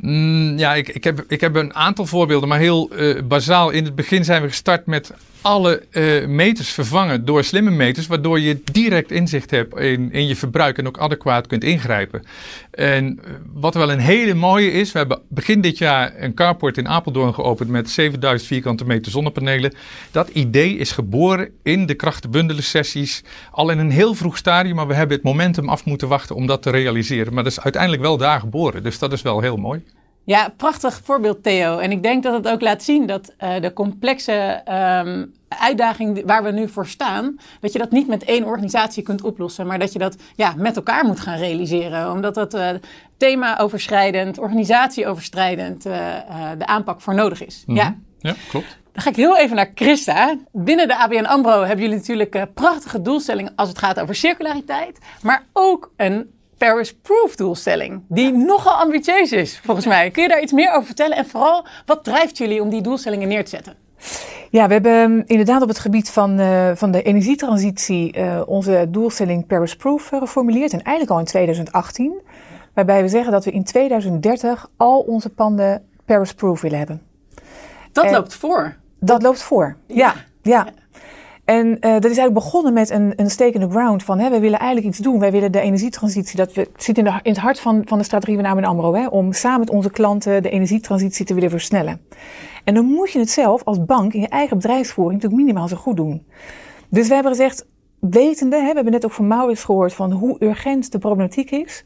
Mm, 0.00 0.58
ja, 0.58 0.74
ik, 0.74 0.88
ik, 0.88 1.04
heb, 1.04 1.24
ik 1.28 1.40
heb 1.40 1.54
een 1.54 1.74
aantal 1.74 2.06
voorbeelden, 2.06 2.48
maar 2.48 2.58
heel 2.58 2.90
eh, 2.90 3.22
bazaal. 3.22 3.70
In 3.70 3.84
het 3.84 3.94
begin 3.94 4.24
zijn 4.24 4.42
we 4.42 4.48
gestart 4.48 4.86
met 4.86 5.12
alle 5.46 5.82
eh, 5.90 6.26
meters 6.26 6.68
vervangen 6.68 7.24
door 7.24 7.44
slimme 7.44 7.70
meters, 7.70 8.06
waardoor 8.06 8.40
je 8.40 8.60
direct 8.72 9.10
inzicht 9.10 9.50
hebt 9.50 9.78
in, 9.78 10.12
in 10.12 10.26
je 10.26 10.36
verbruik 10.36 10.78
en 10.78 10.86
ook 10.86 10.98
adequaat 10.98 11.46
kunt 11.46 11.64
ingrijpen. 11.64 12.22
En 12.70 13.20
eh, 13.24 13.30
wat 13.52 13.74
wel 13.74 13.92
een 13.92 13.98
hele 13.98 14.34
mooie 14.34 14.70
is, 14.70 14.92
we 14.92 14.98
hebben 14.98 15.20
begin 15.28 15.60
dit 15.60 15.78
jaar 15.78 16.12
een 16.16 16.34
carport 16.34 16.78
in 16.78 16.88
Apeldoorn 16.88 17.34
geopend 17.34 17.70
met 17.70 17.90
7000 17.90 18.48
vierkante 18.48 18.84
meter 18.84 19.12
zonnepanelen. 19.12 19.74
Dat 20.10 20.28
idee 20.28 20.76
is 20.76 20.92
geboren 20.92 21.50
in 21.62 21.86
de 21.86 21.94
krachtenbundelen 21.94 22.62
sessies, 22.62 23.22
al 23.50 23.70
in 23.70 23.78
een 23.78 23.90
heel 23.90 24.14
vroeg 24.14 24.36
stadium, 24.36 24.74
maar 24.74 24.86
we 24.86 24.94
hebben 24.94 25.16
het 25.16 25.24
momentum 25.24 25.68
af 25.68 25.84
moeten 25.84 26.08
wachten 26.08 26.36
om 26.36 26.46
dat 26.46 26.62
te 26.62 26.70
realiseren. 26.70 27.34
Maar 27.34 27.44
dat 27.44 27.52
is 27.52 27.60
uiteindelijk 27.60 28.02
wel 28.02 28.16
daar 28.16 28.40
geboren, 28.40 28.82
dus 28.82 28.98
dat 28.98 29.12
is 29.12 29.22
wel 29.22 29.40
heel 29.40 29.56
mooi. 29.56 29.82
Ja, 30.26 30.52
prachtig 30.56 31.00
voorbeeld 31.04 31.42
Theo. 31.42 31.78
En 31.78 31.90
ik 31.90 32.02
denk 32.02 32.22
dat 32.22 32.34
het 32.34 32.48
ook 32.48 32.60
laat 32.60 32.82
zien 32.82 33.06
dat 33.06 33.34
eh, 33.38 33.60
de 33.60 33.72
complexe 33.72 34.32
ehm, 34.64 35.24
uitdaging 35.48 36.22
waar 36.24 36.42
we 36.42 36.50
nu 36.50 36.68
voor 36.68 36.86
staan, 36.86 37.36
dat 37.60 37.72
je 37.72 37.78
dat 37.78 37.90
niet 37.90 38.08
met 38.08 38.24
één 38.24 38.44
organisatie 38.44 39.02
kunt 39.02 39.22
oplossen, 39.22 39.66
maar 39.66 39.78
dat 39.78 39.92
je 39.92 39.98
dat 39.98 40.16
ja, 40.34 40.54
met 40.56 40.76
elkaar 40.76 41.04
moet 41.04 41.20
gaan 41.20 41.38
realiseren. 41.38 42.12
Omdat 42.12 42.34
dat 42.34 42.54
eh, 42.54 42.70
thema-overschrijdend, 43.16 44.38
organisatie-overschrijdend 44.38 45.86
eh, 45.86 46.16
eh, 46.16 46.58
de 46.58 46.66
aanpak 46.66 47.00
voor 47.00 47.14
nodig 47.14 47.46
is. 47.46 47.64
Ja. 47.66 47.96
Ja, 48.18 48.34
klopt. 48.48 48.78
Dan 48.92 49.02
ga 49.02 49.10
ik 49.10 49.16
heel 49.16 49.38
even 49.38 49.56
naar 49.56 49.70
Christa. 49.74 50.36
Binnen 50.52 50.88
de 50.88 50.96
ABN 50.96 51.24
AMRO 51.24 51.62
hebben 51.62 51.84
jullie 51.84 51.98
natuurlijk 51.98 52.54
prachtige 52.54 53.02
doelstellingen 53.02 53.52
als 53.56 53.68
het 53.68 53.78
gaat 53.78 54.00
over 54.00 54.14
circulariteit. 54.14 54.98
Maar 55.22 55.46
ook 55.52 55.92
een 55.96 56.30
Paris-proof 56.58 57.36
doelstelling. 57.36 58.02
Die 58.08 58.32
nogal 58.32 58.72
ambitieus 58.72 59.32
is, 59.32 59.60
volgens 59.64 59.86
mij. 59.86 60.10
Kun 60.10 60.22
je 60.22 60.28
daar 60.28 60.42
iets 60.42 60.52
meer 60.52 60.72
over 60.72 60.86
vertellen? 60.86 61.16
En 61.16 61.26
vooral, 61.26 61.66
wat 61.86 62.04
drijft 62.04 62.38
jullie 62.38 62.62
om 62.62 62.68
die 62.68 62.82
doelstellingen 62.82 63.28
neer 63.28 63.44
te 63.44 63.50
zetten? 63.50 63.74
Ja, 64.50 64.66
we 64.66 64.72
hebben 64.72 65.26
inderdaad 65.26 65.62
op 65.62 65.68
het 65.68 65.78
gebied 65.78 66.10
van, 66.10 66.40
uh, 66.40 66.70
van 66.74 66.90
de 66.90 67.02
energietransitie 67.02 68.18
uh, 68.18 68.42
onze 68.46 68.86
doelstelling 68.88 69.46
Paris-proof 69.46 70.12
uh, 70.12 70.18
geformuleerd. 70.18 70.72
En 70.72 70.82
eigenlijk 70.82 71.10
al 71.10 71.18
in 71.18 71.24
2018. 71.24 72.22
Waarbij 72.74 73.02
we 73.02 73.08
zeggen 73.08 73.32
dat 73.32 73.44
we 73.44 73.50
in 73.50 73.64
2030 73.64 74.70
al 74.76 75.00
onze 75.00 75.28
panden 75.28 75.82
Paris-proof 76.04 76.60
willen 76.60 76.78
hebben. 76.78 77.02
Dat 77.92 78.04
en 78.04 78.12
loopt 78.12 78.34
voor. 78.34 78.76
Dat 79.00 79.22
loopt 79.22 79.42
voor, 79.42 79.76
ja. 79.86 79.94
ja. 79.96 80.14
ja. 80.42 80.66
En 81.46 81.66
uh, 81.66 81.80
dat 81.80 82.04
is 82.04 82.18
eigenlijk 82.18 82.34
begonnen 82.34 82.72
met 82.72 82.90
een, 82.90 83.12
een 83.16 83.30
stake 83.30 83.52
in 83.52 83.60
the 83.60 83.70
ground 83.70 84.02
van 84.02 84.18
hè, 84.18 84.30
we 84.30 84.40
willen 84.40 84.58
eigenlijk 84.58 84.88
iets 84.88 84.98
doen. 84.98 85.18
Wij 85.18 85.32
willen 85.32 85.52
de 85.52 85.60
energietransitie, 85.60 86.36
dat 86.36 86.52
we, 86.52 86.68
zit 86.76 86.98
in, 86.98 87.04
de, 87.04 87.10
in 87.22 87.30
het 87.30 87.40
hart 87.40 87.60
van, 87.60 87.82
van 87.84 87.98
de 87.98 88.04
strategie 88.04 88.36
van 88.36 88.44
ABN 88.44 88.64
AMRO, 88.64 88.94
hè, 88.94 89.06
om 89.06 89.32
samen 89.32 89.60
met 89.60 89.70
onze 89.70 89.90
klanten 89.90 90.42
de 90.42 90.50
energietransitie 90.50 91.24
te 91.24 91.34
willen 91.34 91.50
versnellen. 91.50 92.00
En 92.64 92.74
dan 92.74 92.84
moet 92.84 93.10
je 93.10 93.18
het 93.18 93.30
zelf 93.30 93.64
als 93.64 93.84
bank 93.84 94.12
in 94.12 94.20
je 94.20 94.28
eigen 94.28 94.56
bedrijfsvoering 94.56 95.22
natuurlijk 95.22 95.42
minimaal 95.42 95.68
zo 95.68 95.76
goed 95.76 95.96
doen. 95.96 96.26
Dus 96.88 97.08
we 97.08 97.14
hebben 97.14 97.32
gezegd, 97.32 97.66
wetende, 98.00 98.56
hè, 98.56 98.68
we 98.68 98.74
hebben 98.74 98.92
net 98.92 99.04
ook 99.04 99.12
van 99.12 99.26
Maurits 99.26 99.64
gehoord 99.64 99.94
van 99.94 100.12
hoe 100.12 100.36
urgent 100.38 100.92
de 100.92 100.98
problematiek 100.98 101.50
is. 101.50 101.84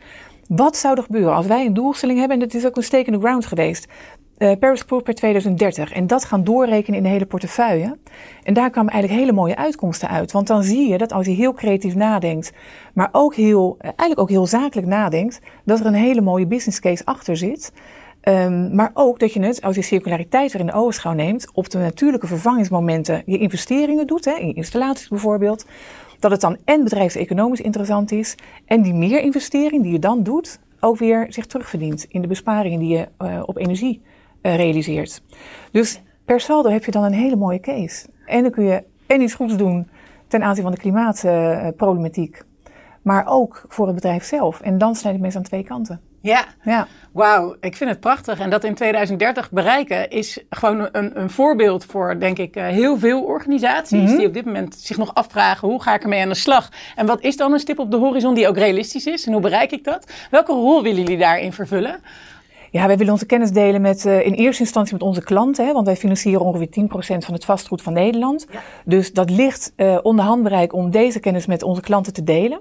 Wat 0.49 0.77
zou 0.77 0.97
er 0.97 1.03
gebeuren 1.03 1.35
als 1.35 1.47
wij 1.47 1.67
een 1.67 1.75
doelstelling 1.75 2.19
hebben, 2.19 2.41
en 2.41 2.49
dat 2.49 2.55
is 2.55 2.67
ook 2.67 2.77
een 2.77 2.83
stake 2.83 3.05
in 3.05 3.13
the 3.13 3.19
ground 3.19 3.47
geweest, 3.47 3.89
uh, 4.41 4.53
Paris 4.59 4.85
Proof 4.85 5.03
per 5.03 5.15
2030. 5.15 5.93
En 5.93 6.07
dat 6.07 6.25
gaan 6.25 6.45
doorrekenen 6.45 6.99
in 6.99 7.03
de 7.03 7.09
hele 7.09 7.27
portefeuille. 7.27 7.99
En 8.43 8.55
daar 8.55 8.71
kwamen 8.71 8.93
eigenlijk 8.93 9.23
hele 9.23 9.37
mooie 9.37 9.57
uitkomsten 9.57 10.09
uit. 10.09 10.33
Want 10.33 10.47
dan 10.47 10.63
zie 10.63 10.89
je 10.89 10.99
dat 10.99 11.13
als 11.13 11.27
je 11.27 11.33
heel 11.33 11.53
creatief 11.53 11.95
nadenkt, 11.95 12.53
maar 12.95 13.09
ook 13.13 13.35
heel, 13.35 13.77
eigenlijk 13.79 14.21
ook 14.21 14.29
heel 14.29 14.47
zakelijk 14.47 14.89
nadenkt, 14.89 15.41
dat 15.65 15.81
er 15.81 15.87
een 15.87 15.95
hele 15.95 16.21
mooie 16.21 16.47
business 16.47 16.81
case 16.81 17.05
achter 17.05 17.37
zit. 17.37 17.73
Um, 18.23 18.75
maar 18.75 18.91
ook 18.95 19.19
dat 19.19 19.33
je 19.33 19.43
het, 19.43 19.63
als 19.63 19.77
je 19.77 19.83
circulariteit 19.83 20.53
weer 20.53 20.61
in 20.61 20.67
de 20.67 20.73
ogenschouw 20.73 21.13
neemt, 21.13 21.51
op 21.53 21.71
de 21.71 21.79
natuurlijke 21.79 22.27
vervangingsmomenten 22.27 23.23
je 23.27 23.39
investeringen 23.39 24.07
doet, 24.07 24.25
hè, 24.25 24.35
in 24.35 24.55
installaties 24.55 25.09
bijvoorbeeld, 25.09 25.67
dat 26.19 26.31
het 26.31 26.41
dan 26.41 26.57
en 26.65 26.85
bedrijfseconomisch 26.85 27.61
interessant 27.61 28.13
is 28.13 28.35
en 28.67 28.83
die 28.83 28.95
meer 28.95 29.21
investering 29.21 29.83
die 29.83 29.93
je 29.93 29.99
dan 29.99 30.23
doet, 30.23 30.59
ook 30.81 30.99
weer 30.99 31.27
zich 31.29 31.47
terugverdient 31.47 32.07
in 32.09 32.21
de 32.21 32.29
besparingen 32.29 32.79
die 32.79 32.97
je 32.97 33.09
uh, 33.23 33.43
op 33.47 33.57
energie 33.57 34.01
realiseert. 34.43 35.23
Dus 35.73 36.01
per 36.25 36.41
saldo 36.41 36.71
heb 36.71 36.85
je 36.85 36.91
dan 36.91 37.05
een 37.05 37.13
hele 37.13 37.37
mooie 37.37 37.61
case. 37.61 38.07
En 38.27 38.43
dan 38.43 38.51
kun 38.51 38.65
je 38.65 38.83
en 39.07 39.21
iets 39.21 39.35
goeds 39.35 39.57
doen 39.57 39.89
ten 40.29 40.43
aanzien 40.43 40.63
van 40.63 40.73
de 40.73 40.79
klimaatproblematiek, 40.79 42.43
maar 43.03 43.27
ook 43.27 43.65
voor 43.69 43.87
het 43.87 43.95
bedrijf 43.95 44.25
zelf. 44.25 44.61
En 44.61 44.79
dan 44.79 44.95
snijdt 44.95 45.19
het 45.19 45.27
mes 45.27 45.37
aan 45.37 45.43
twee 45.43 45.63
kanten. 45.63 46.01
Ja, 46.23 46.45
ja. 46.63 46.87
wauw, 47.13 47.57
ik 47.61 47.77
vind 47.77 47.91
het 47.91 48.01
prachtig. 48.01 48.41
En 48.41 48.51
dat 48.51 48.65
in 48.65 48.75
2030 48.75 49.51
bereiken 49.51 50.11
is 50.11 50.45
gewoon 50.51 50.89
een, 50.93 51.21
een 51.21 51.31
voorbeeld 51.31 51.85
voor, 51.85 52.19
denk 52.19 52.39
ik, 52.39 52.57
uh, 52.57 52.67
heel 52.67 52.99
veel 52.99 53.23
organisaties 53.23 54.01
mm 54.01 54.07
-hmm. 54.07 54.17
die 54.17 54.27
op 54.27 54.35
dit 54.35 54.45
moment 54.45 54.75
zich 54.75 54.97
nog 54.97 55.15
afvragen 55.15 55.69
hoe 55.69 55.83
ga 55.83 55.95
ik 55.95 56.03
ermee 56.03 56.23
aan 56.23 56.29
de 56.29 56.35
slag? 56.35 56.69
En 56.97 57.07
wat 57.07 57.21
is 57.21 57.37
dan 57.37 57.53
een 57.53 57.59
stip 57.59 57.79
op 57.79 57.91
de 57.91 57.97
horizon 57.97 58.35
die 58.35 58.49
ook 58.49 58.57
realistisch 58.57 59.07
is? 59.07 59.27
En 59.27 59.33
hoe 59.33 59.41
bereik 59.41 59.71
ik 59.71 59.85
dat? 59.85 60.13
Welke 60.31 60.53
rol 60.53 60.83
willen 60.83 61.03
jullie 61.03 61.19
daarin 61.19 61.53
vervullen? 61.53 62.01
Ja, 62.71 62.87
wij 62.87 62.97
willen 62.97 63.13
onze 63.13 63.27
kennis 63.27 63.51
delen 63.51 63.81
met 63.81 64.05
uh, 64.05 64.27
in 64.27 64.33
eerste 64.33 64.63
instantie 64.63 64.93
met 64.93 65.03
onze 65.03 65.23
klanten, 65.23 65.67
hè, 65.67 65.73
want 65.73 65.87
wij 65.87 65.97
financieren 65.97 66.41
ongeveer 66.41 66.69
10% 66.81 66.89
van 67.25 67.35
het 67.35 67.45
vastgoed 67.45 67.83
van 67.83 67.93
Nederland. 67.93 68.47
Ja. 68.53 68.61
Dus 68.85 69.13
dat 69.13 69.31
ligt 69.31 69.73
uh, 69.77 69.99
onder 70.03 70.25
handbereik 70.25 70.73
om 70.73 70.91
deze 70.91 71.21
kennis 71.21 71.47
met 71.47 71.63
onze 71.63 71.81
klanten 71.81 72.13
te 72.13 72.25
delen. 72.25 72.61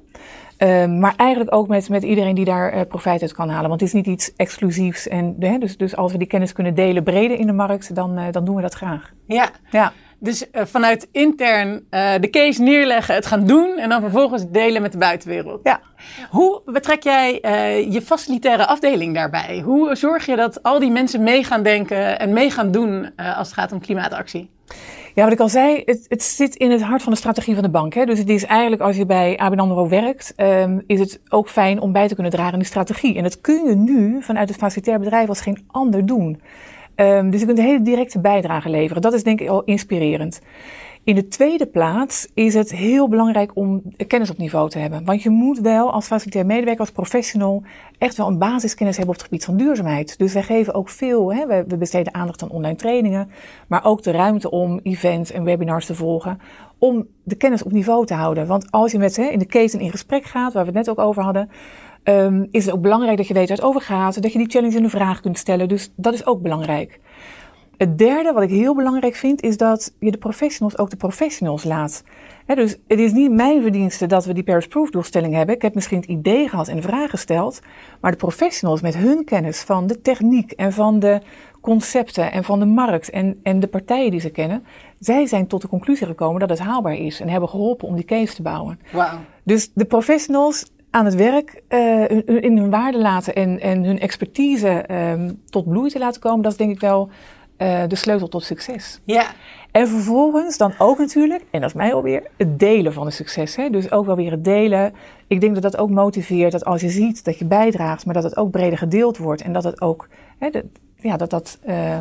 Uh, 0.57 0.85
maar 0.85 1.13
eigenlijk 1.17 1.55
ook 1.55 1.67
met, 1.67 1.89
met 1.89 2.03
iedereen 2.03 2.35
die 2.35 2.45
daar 2.45 2.85
profijt 2.85 3.21
uit 3.21 3.33
kan 3.33 3.49
halen. 3.49 3.69
Want 3.69 3.81
het 3.81 3.89
is 3.89 3.95
niet 3.95 4.07
iets 4.07 4.35
exclusiefs. 4.35 5.07
En, 5.07 5.35
dus, 5.59 5.77
dus 5.77 5.95
als 5.95 6.11
we 6.11 6.17
die 6.17 6.27
kennis 6.27 6.53
kunnen 6.53 6.75
delen 6.75 7.03
breder 7.03 7.39
in 7.39 7.47
de 7.47 7.53
markt, 7.53 7.95
dan, 7.95 8.19
dan 8.31 8.45
doen 8.45 8.55
we 8.55 8.61
dat 8.61 8.73
graag. 8.73 9.13
Ja. 9.25 9.49
ja. 9.71 9.93
Dus 10.19 10.45
uh, 10.51 10.61
vanuit 10.65 11.07
intern 11.11 11.69
uh, 11.69 12.11
de 12.19 12.29
case 12.29 12.61
neerleggen, 12.61 13.15
het 13.15 13.25
gaan 13.25 13.45
doen 13.45 13.77
en 13.77 13.89
dan 13.89 14.01
vervolgens 14.01 14.49
delen 14.49 14.81
met 14.81 14.91
de 14.91 14.97
buitenwereld. 14.97 15.59
Ja. 15.63 15.79
Hoe 16.29 16.61
betrek 16.65 17.03
jij 17.03 17.39
uh, 17.41 17.93
je 17.93 18.01
facilitaire 18.01 18.65
afdeling 18.65 19.13
daarbij? 19.13 19.61
Hoe 19.65 19.95
zorg 19.95 20.25
je 20.25 20.35
dat 20.35 20.63
al 20.63 20.79
die 20.79 20.91
mensen 20.91 21.23
mee 21.23 21.43
gaan 21.43 21.63
denken 21.63 22.19
en 22.19 22.33
mee 22.33 22.51
gaan 22.51 22.71
doen 22.71 23.15
als 23.15 23.47
het 23.47 23.57
gaat 23.57 23.71
om 23.71 23.79
klimaatactie? 23.79 24.49
Ja, 25.15 25.23
wat 25.23 25.33
ik 25.33 25.39
al 25.39 25.49
zei, 25.49 25.81
het, 25.85 26.05
het, 26.07 26.23
zit 26.23 26.55
in 26.55 26.71
het 26.71 26.81
hart 26.81 27.01
van 27.01 27.11
de 27.11 27.17
strategie 27.17 27.53
van 27.53 27.63
de 27.63 27.69
bank. 27.69 27.93
Hè? 27.93 28.05
Dus 28.05 28.19
het 28.19 28.29
is 28.29 28.45
eigenlijk, 28.45 28.81
als 28.81 28.95
je 28.95 29.05
bij 29.05 29.37
ABN 29.37 29.59
AMRO 29.59 29.87
werkt, 29.87 30.33
um, 30.37 30.83
is 30.87 30.99
het 30.99 31.19
ook 31.29 31.49
fijn 31.49 31.79
om 31.81 31.91
bij 31.91 32.07
te 32.07 32.13
kunnen 32.13 32.31
dragen 32.31 32.53
in 32.53 32.59
de 32.59 32.65
strategie. 32.65 33.15
En 33.15 33.23
dat 33.23 33.41
kun 33.41 33.65
je 33.65 33.75
nu 33.75 34.23
vanuit 34.23 34.49
het 34.49 34.57
facilitair 34.57 34.99
bedrijf 34.99 35.29
als 35.29 35.41
geen 35.41 35.63
ander 35.67 36.05
doen. 36.05 36.41
Um, 37.01 37.29
dus 37.29 37.39
je 37.39 37.45
kunt 37.45 37.57
een 37.57 37.65
hele 37.65 37.81
directe 37.81 38.19
bijdrage 38.19 38.69
leveren. 38.69 39.01
Dat 39.01 39.13
is 39.13 39.23
denk 39.23 39.41
ik 39.41 39.49
al 39.49 39.63
inspirerend. 39.63 40.41
In 41.03 41.15
de 41.15 41.27
tweede 41.27 41.65
plaats 41.65 42.27
is 42.33 42.53
het 42.53 42.71
heel 42.71 43.09
belangrijk 43.09 43.51
om 43.55 43.81
kennis 44.07 44.29
op 44.29 44.37
niveau 44.37 44.69
te 44.69 44.79
hebben. 44.79 45.05
Want 45.05 45.23
je 45.23 45.29
moet 45.29 45.59
wel 45.59 45.91
als 45.91 46.05
facilitair 46.05 46.45
medewerker, 46.45 46.79
als 46.79 46.91
professional, 46.91 47.63
echt 47.97 48.17
wel 48.17 48.27
een 48.27 48.37
basiskennis 48.37 48.97
hebben 48.97 49.15
op 49.15 49.21
het 49.21 49.29
gebied 49.29 49.45
van 49.45 49.57
duurzaamheid. 49.57 50.17
Dus 50.17 50.33
wij 50.33 50.43
geven 50.43 50.73
ook 50.73 50.89
veel, 50.89 51.33
hè, 51.33 51.65
we 51.65 51.77
besteden 51.77 52.13
aandacht 52.13 52.43
aan 52.43 52.49
online 52.49 52.75
trainingen, 52.75 53.29
maar 53.67 53.85
ook 53.85 54.03
de 54.03 54.11
ruimte 54.11 54.49
om 54.49 54.79
events 54.83 55.31
en 55.31 55.43
webinars 55.43 55.85
te 55.85 55.95
volgen, 55.95 56.39
om 56.77 57.07
de 57.23 57.35
kennis 57.35 57.63
op 57.63 57.71
niveau 57.71 58.05
te 58.05 58.13
houden. 58.13 58.47
Want 58.47 58.71
als 58.71 58.91
je 58.91 58.97
met 58.97 59.15
hè, 59.15 59.23
in 59.23 59.39
de 59.39 59.45
keten 59.45 59.79
in 59.79 59.91
gesprek 59.91 60.23
gaat, 60.23 60.53
waar 60.53 60.65
we 60.65 60.69
het 60.69 60.85
net 60.85 60.89
ook 60.89 61.05
over 61.05 61.23
hadden, 61.23 61.49
um, 62.09 62.47
is 62.51 62.65
het 62.65 62.73
ook 62.73 62.81
belangrijk 62.81 63.17
dat 63.17 63.27
je 63.27 63.33
weet 63.33 63.47
waar 63.47 63.57
het 63.57 63.65
over 63.65 63.81
gaat. 63.81 64.21
Dat 64.21 64.31
je 64.31 64.37
die 64.37 64.49
challenge 64.49 64.77
in 64.77 64.83
de 64.83 64.89
vraag 64.89 65.19
kunt 65.19 65.37
stellen. 65.37 65.67
Dus 65.67 65.91
dat 65.95 66.13
is 66.13 66.25
ook 66.25 66.41
belangrijk. 66.41 66.99
Het 67.77 67.97
derde, 67.97 68.33
wat 68.33 68.43
ik 68.43 68.49
heel 68.49 68.75
belangrijk 68.75 69.15
vind, 69.15 69.41
is 69.41 69.57
dat 69.57 69.93
je 69.99 70.11
de 70.11 70.17
professionals 70.17 70.77
ook 70.77 70.89
de 70.89 70.95
professionals 70.95 71.63
laat. 71.63 72.03
dus 72.45 72.77
het 72.87 72.99
is 72.99 73.11
niet 73.11 73.31
mijn 73.31 73.61
verdienste 73.61 74.05
dat 74.05 74.25
we 74.25 74.33
die 74.33 74.43
Paris 74.43 74.67
Proof 74.67 74.89
doelstelling 74.89 75.33
hebben. 75.33 75.55
Ik 75.55 75.61
heb 75.61 75.75
misschien 75.75 75.99
het 75.99 76.09
idee 76.09 76.49
gehad 76.49 76.67
en 76.67 76.75
de 76.75 76.81
vraag 76.81 77.09
gesteld. 77.09 77.59
Maar 78.01 78.11
de 78.11 78.17
professionals 78.17 78.81
met 78.81 78.95
hun 78.95 79.23
kennis 79.25 79.61
van 79.61 79.87
de 79.87 80.01
techniek 80.01 80.51
en 80.51 80.73
van 80.73 80.99
de 80.99 81.21
concepten 81.61 82.31
en 82.31 82.43
van 82.43 82.59
de 82.59 82.65
markt 82.65 83.09
en, 83.09 83.39
en 83.43 83.59
de 83.59 83.67
partijen 83.67 84.11
die 84.11 84.19
ze 84.19 84.29
kennen. 84.29 84.63
Zij 84.99 85.25
zijn 85.25 85.47
tot 85.47 85.61
de 85.61 85.67
conclusie 85.67 86.07
gekomen 86.07 86.39
dat 86.39 86.49
het 86.49 86.59
haalbaar 86.59 86.95
is 86.95 87.19
en 87.19 87.29
hebben 87.29 87.49
geholpen 87.49 87.87
om 87.87 87.95
die 87.95 88.05
case 88.05 88.35
te 88.35 88.41
bouwen. 88.41 88.79
Wow. 88.91 89.13
Dus 89.43 89.71
de 89.73 89.85
professionals 89.85 90.65
aan 90.91 91.05
het 91.05 91.15
werk 91.15 91.61
uh, 91.69 92.09
in 92.25 92.57
hun 92.57 92.69
waarde 92.69 92.97
laten 92.97 93.35
en, 93.35 93.59
en 93.59 93.83
hun 93.83 93.99
expertise 93.99 94.85
um, 94.91 95.41
tot 95.45 95.67
bloei 95.67 95.89
te 95.89 95.99
laten 95.99 96.21
komen, 96.21 96.41
dat 96.41 96.51
is 96.51 96.57
denk 96.57 96.71
ik 96.71 96.79
wel 96.79 97.09
uh, 97.57 97.81
de 97.87 97.95
sleutel 97.95 98.27
tot 98.27 98.43
succes. 98.43 98.99
Ja. 99.05 99.25
En 99.71 99.87
vervolgens 99.87 100.57
dan 100.57 100.73
ook 100.77 100.97
natuurlijk, 100.97 101.43
en 101.51 101.61
dat 101.61 101.69
is 101.69 101.75
mij 101.75 101.93
alweer, 101.93 102.23
het 102.37 102.59
delen 102.59 102.93
van 102.93 103.05
het 103.05 103.15
succes. 103.15 103.55
Hè? 103.55 103.69
Dus 103.69 103.91
ook 103.91 104.05
wel 104.05 104.15
weer 104.15 104.31
het 104.31 104.43
delen. 104.43 104.93
Ik 105.27 105.41
denk 105.41 105.53
dat 105.53 105.63
dat 105.63 105.77
ook 105.77 105.89
motiveert 105.89 106.51
dat 106.51 106.65
als 106.65 106.81
je 106.81 106.89
ziet 106.89 107.25
dat 107.25 107.39
je 107.39 107.45
bijdraagt, 107.45 108.05
maar 108.05 108.13
dat 108.13 108.23
het 108.23 108.37
ook 108.37 108.51
breder 108.51 108.77
gedeeld 108.77 109.17
wordt 109.17 109.41
en 109.41 109.53
dat 109.53 109.63
het 109.63 109.81
ook, 109.81 110.07
hè, 110.37 110.49
de, 110.49 110.65
ja, 110.95 111.17
dat 111.17 111.29
dat. 111.29 111.59
Uh, 111.67 111.97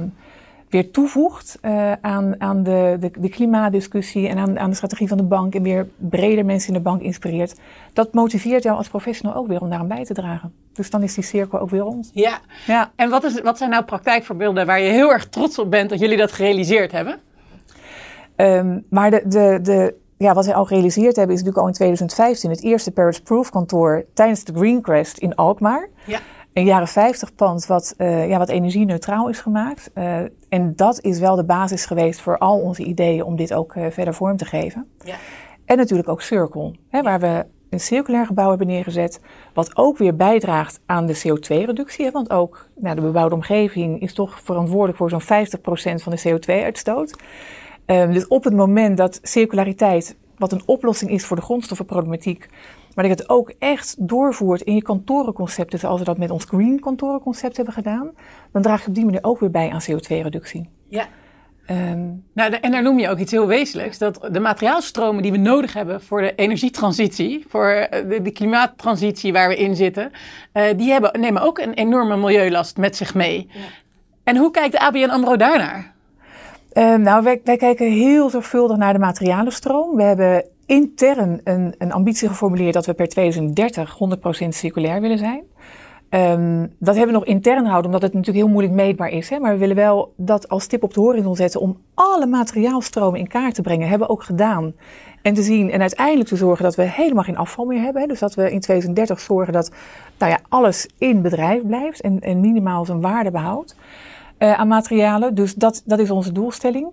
weer 0.70 0.90
toevoegt 0.90 1.58
uh, 1.62 1.92
aan, 1.92 2.40
aan 2.40 2.62
de, 2.62 2.96
de, 3.00 3.10
de, 3.18 3.28
klimaatdiscussie 3.28 4.28
en 4.28 4.38
aan, 4.38 4.58
aan 4.58 4.70
de 4.70 4.76
strategie 4.76 5.08
van 5.08 5.16
de 5.16 5.22
bank 5.22 5.54
en 5.54 5.62
weer 5.62 5.88
breder 5.96 6.44
mensen 6.44 6.68
in 6.68 6.74
de 6.74 6.80
bank 6.80 7.00
inspireert, 7.00 7.58
dat 7.92 8.14
motiveert 8.14 8.62
jou 8.62 8.76
als 8.76 8.88
professional 8.88 9.34
ook 9.34 9.46
weer 9.46 9.60
om 9.60 9.68
daaraan 9.68 9.88
bij 9.88 10.04
te 10.04 10.14
dragen. 10.14 10.54
Dus 10.72 10.90
dan 10.90 11.02
is 11.02 11.14
die 11.14 11.24
cirkel 11.24 11.58
ook 11.58 11.70
weer 11.70 11.80
rond. 11.80 12.10
Ja, 12.14 12.38
ja. 12.66 12.92
en 12.96 13.10
wat, 13.10 13.24
is, 13.24 13.40
wat 13.40 13.58
zijn 13.58 13.70
nou 13.70 13.84
praktijkvoorbeelden 13.84 14.66
waar 14.66 14.80
je 14.80 14.90
heel 14.90 15.12
erg 15.12 15.28
trots 15.28 15.58
op 15.58 15.70
bent 15.70 15.90
dat 15.90 15.98
jullie 15.98 16.16
dat 16.16 16.32
gerealiseerd 16.32 16.92
hebben? 16.92 17.18
Um, 18.36 18.84
maar 18.90 19.10
de, 19.10 19.22
de, 19.26 19.58
de, 19.62 19.94
ja, 20.16 20.34
wat 20.34 20.46
wij 20.46 20.54
al 20.54 20.64
gerealiseerd 20.64 21.16
hebben 21.16 21.36
is 21.36 21.42
natuurlijk 21.42 21.58
al 21.58 21.66
in 21.66 21.74
2015 21.74 22.50
het 22.50 22.62
eerste 22.62 22.90
Paris 22.90 23.20
Proof 23.20 23.50
kantoor 23.50 24.04
tijdens 24.14 24.44
de 24.44 24.52
Green 24.54 24.80
Quest 24.80 25.18
in 25.18 25.34
Alkmaar. 25.34 25.88
Ja 26.04 26.20
een 26.52 26.64
jaren 26.64 26.88
50 26.88 27.34
pand 27.34 27.66
wat, 27.66 27.94
uh, 27.98 28.28
ja, 28.28 28.38
wat 28.38 28.48
energie-neutraal 28.48 29.28
is 29.28 29.40
gemaakt. 29.40 29.90
Uh, 29.94 30.16
en 30.48 30.72
dat 30.76 31.00
is 31.00 31.18
wel 31.18 31.36
de 31.36 31.44
basis 31.44 31.86
geweest 31.86 32.20
voor 32.20 32.38
al 32.38 32.60
onze 32.60 32.84
ideeën 32.84 33.22
om 33.22 33.36
dit 33.36 33.54
ook 33.54 33.74
uh, 33.74 33.86
verder 33.90 34.14
vorm 34.14 34.36
te 34.36 34.44
geven. 34.44 34.86
Ja. 35.04 35.14
En 35.64 35.76
natuurlijk 35.76 36.08
ook 36.08 36.22
Circle, 36.22 36.74
hè, 36.88 37.02
waar 37.02 37.20
we 37.20 37.46
een 37.70 37.80
circulair 37.80 38.26
gebouw 38.26 38.48
hebben 38.48 38.66
neergezet, 38.66 39.20
wat 39.54 39.76
ook 39.76 39.98
weer 39.98 40.16
bijdraagt 40.16 40.80
aan 40.86 41.06
de 41.06 41.18
CO2-reductie. 41.18 42.10
Want 42.10 42.30
ook 42.30 42.68
nou, 42.74 42.94
de 42.94 43.02
bebouwde 43.02 43.34
omgeving 43.34 44.00
is 44.00 44.14
toch 44.14 44.40
verantwoordelijk 44.40 44.98
voor 44.98 45.10
zo'n 45.10 45.22
50% 45.22 46.02
van 46.02 46.12
de 46.12 46.22
CO2-uitstoot. 46.28 47.16
Um, 47.86 48.12
dus 48.12 48.26
op 48.26 48.44
het 48.44 48.54
moment 48.54 48.96
dat 48.96 49.18
circulariteit, 49.22 50.16
wat 50.36 50.52
een 50.52 50.62
oplossing 50.66 51.10
is 51.10 51.24
voor 51.24 51.36
de 51.36 51.42
grondstoffenproblematiek, 51.42 52.48
maar 52.98 53.08
dat 53.08 53.18
je 53.18 53.22
het 53.22 53.32
ook 53.32 53.52
echt 53.58 54.08
doorvoert 54.08 54.60
in 54.60 54.74
je 54.74 54.82
kantorenconcepten, 54.82 55.78
zoals 55.78 55.98
we 55.98 56.04
dat 56.04 56.18
met 56.18 56.30
ons 56.30 56.44
Green 56.44 56.80
kantorenconcept 56.80 57.56
hebben 57.56 57.74
gedaan, 57.74 58.10
dan 58.52 58.62
draag 58.62 58.82
je 58.82 58.88
op 58.88 58.94
die 58.94 59.04
manier 59.04 59.24
ook 59.24 59.40
weer 59.40 59.50
bij 59.50 59.70
aan 59.70 59.80
CO2-reductie. 59.90 60.68
Ja. 60.88 61.06
Um, 61.70 62.24
nou, 62.32 62.52
en 62.52 62.70
daar 62.70 62.82
noem 62.82 62.98
je 62.98 63.08
ook 63.08 63.18
iets 63.18 63.30
heel 63.30 63.46
wezenlijks. 63.46 63.98
Dat 63.98 64.28
de 64.32 64.40
materiaalstromen 64.40 65.22
die 65.22 65.32
we 65.32 65.38
nodig 65.38 65.72
hebben 65.72 66.02
voor 66.02 66.20
de 66.20 66.34
energietransitie, 66.34 67.44
voor 67.48 67.66
eh, 67.66 68.08
de, 68.08 68.22
de 68.22 68.30
klimaattransitie 68.30 69.32
waar 69.32 69.48
we 69.48 69.56
in 69.56 69.76
zitten, 69.76 70.10
uh, 70.54 70.62
die 70.76 70.90
hebben, 70.90 71.20
nemen 71.20 71.42
ook 71.42 71.58
een 71.58 71.74
enorme 71.74 72.16
milieulast 72.16 72.76
met 72.76 72.96
zich 72.96 73.14
mee. 73.14 73.48
Ja. 73.50 73.60
En 74.24 74.36
hoe 74.36 74.50
kijkt 74.50 74.72
de 74.72 74.80
ABN 74.80 75.10
AMRO 75.10 75.36
daarnaar? 75.36 75.94
Um, 76.72 77.00
nou, 77.00 77.22
wij, 77.22 77.40
wij, 77.44 77.56
kijken 77.56 77.90
heel 77.90 78.30
zorgvuldig 78.30 78.76
naar 78.76 78.92
de 78.92 78.98
materialenstroom. 78.98 79.96
We 79.96 80.02
hebben 80.02 80.44
intern 80.68 81.40
een, 81.44 81.74
een 81.78 81.92
ambitie 81.92 82.28
geformuleerd 82.28 82.74
dat 82.74 82.86
we 82.86 82.94
per 82.94 83.08
2030 83.08 83.98
100% 84.44 84.48
circulair 84.48 85.00
willen 85.00 85.18
zijn. 85.18 85.42
Um, 86.10 86.72
dat 86.78 86.96
hebben 86.96 87.14
we 87.14 87.18
nog 87.18 87.28
intern 87.28 87.64
houden, 87.64 87.86
omdat 87.86 88.02
het 88.02 88.12
natuurlijk 88.12 88.44
heel 88.44 88.52
moeilijk 88.52 88.74
meetbaar 88.74 89.08
is. 89.08 89.28
Hè? 89.28 89.38
Maar 89.38 89.52
we 89.52 89.58
willen 89.58 89.76
wel 89.76 90.12
dat 90.16 90.48
als 90.48 90.66
tip 90.66 90.82
op 90.82 90.94
de 90.94 91.00
horizon 91.00 91.36
zetten 91.36 91.60
om 91.60 91.78
alle 91.94 92.26
materiaalstromen 92.26 93.20
in 93.20 93.28
kaart 93.28 93.54
te 93.54 93.62
brengen. 93.62 93.88
Hebben 93.88 94.06
we 94.06 94.12
ook 94.12 94.22
gedaan. 94.22 94.74
En 95.22 95.34
te 95.34 95.42
zien 95.42 95.70
en 95.70 95.80
uiteindelijk 95.80 96.28
te 96.28 96.36
zorgen 96.36 96.64
dat 96.64 96.74
we 96.74 96.82
helemaal 96.82 97.24
geen 97.24 97.36
afval 97.36 97.64
meer 97.64 97.80
hebben. 97.80 98.02
Hè? 98.02 98.08
Dus 98.08 98.18
dat 98.18 98.34
we 98.34 98.42
in 98.42 98.60
2030 98.60 99.20
zorgen 99.20 99.52
dat 99.52 99.70
nou 100.18 100.32
ja, 100.32 100.38
alles 100.48 100.88
in 100.98 101.22
bedrijf 101.22 101.66
blijft 101.66 102.00
en, 102.00 102.20
en 102.20 102.40
minimaal 102.40 102.84
zijn 102.84 103.00
waarde 103.00 103.30
behoudt 103.30 103.76
uh, 104.38 104.52
aan 104.52 104.68
materialen. 104.68 105.34
Dus 105.34 105.54
dat, 105.54 105.82
dat 105.84 105.98
is 105.98 106.10
onze 106.10 106.32
doelstelling. 106.32 106.86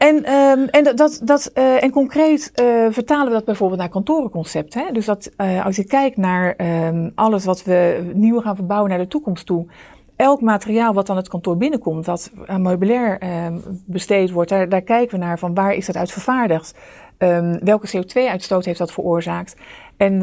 En, 0.00 0.32
um, 0.32 0.68
en, 0.68 0.96
dat, 0.96 1.20
dat, 1.24 1.50
uh, 1.54 1.82
en 1.82 1.90
concreet 1.90 2.52
uh, 2.54 2.86
vertalen 2.90 3.26
we 3.26 3.32
dat 3.32 3.44
bijvoorbeeld 3.44 3.80
naar 3.80 3.88
kantorenconcept. 3.88 4.74
Hè? 4.74 4.92
Dus 4.92 5.04
dat 5.04 5.30
uh, 5.36 5.64
als 5.64 5.76
je 5.76 5.84
kijkt 5.84 6.16
naar 6.16 6.54
um, 6.86 7.12
alles 7.14 7.44
wat 7.44 7.64
we 7.64 8.10
nieuw 8.14 8.40
gaan 8.40 8.56
verbouwen 8.56 8.90
naar 8.90 8.98
de 8.98 9.06
toekomst 9.06 9.46
toe. 9.46 9.66
Elk 10.16 10.40
materiaal 10.40 10.94
wat 10.94 11.06
dan 11.06 11.16
het 11.16 11.28
kantoor 11.28 11.56
binnenkomt, 11.56 12.04
dat 12.04 12.30
aan 12.46 12.62
meubilair 12.62 13.22
um, 13.46 13.62
besteed 13.86 14.30
wordt, 14.30 14.50
daar, 14.50 14.68
daar 14.68 14.82
kijken 14.82 15.18
we 15.18 15.24
naar 15.24 15.38
van 15.38 15.54
waar 15.54 15.74
is 15.74 15.86
dat 15.86 15.96
uit 15.96 16.12
vervaardigd? 16.12 16.78
welke 17.60 17.88
CO2-uitstoot 17.96 18.64
heeft 18.64 18.78
dat 18.78 18.92
veroorzaakt? 18.92 19.56
En, 19.96 20.20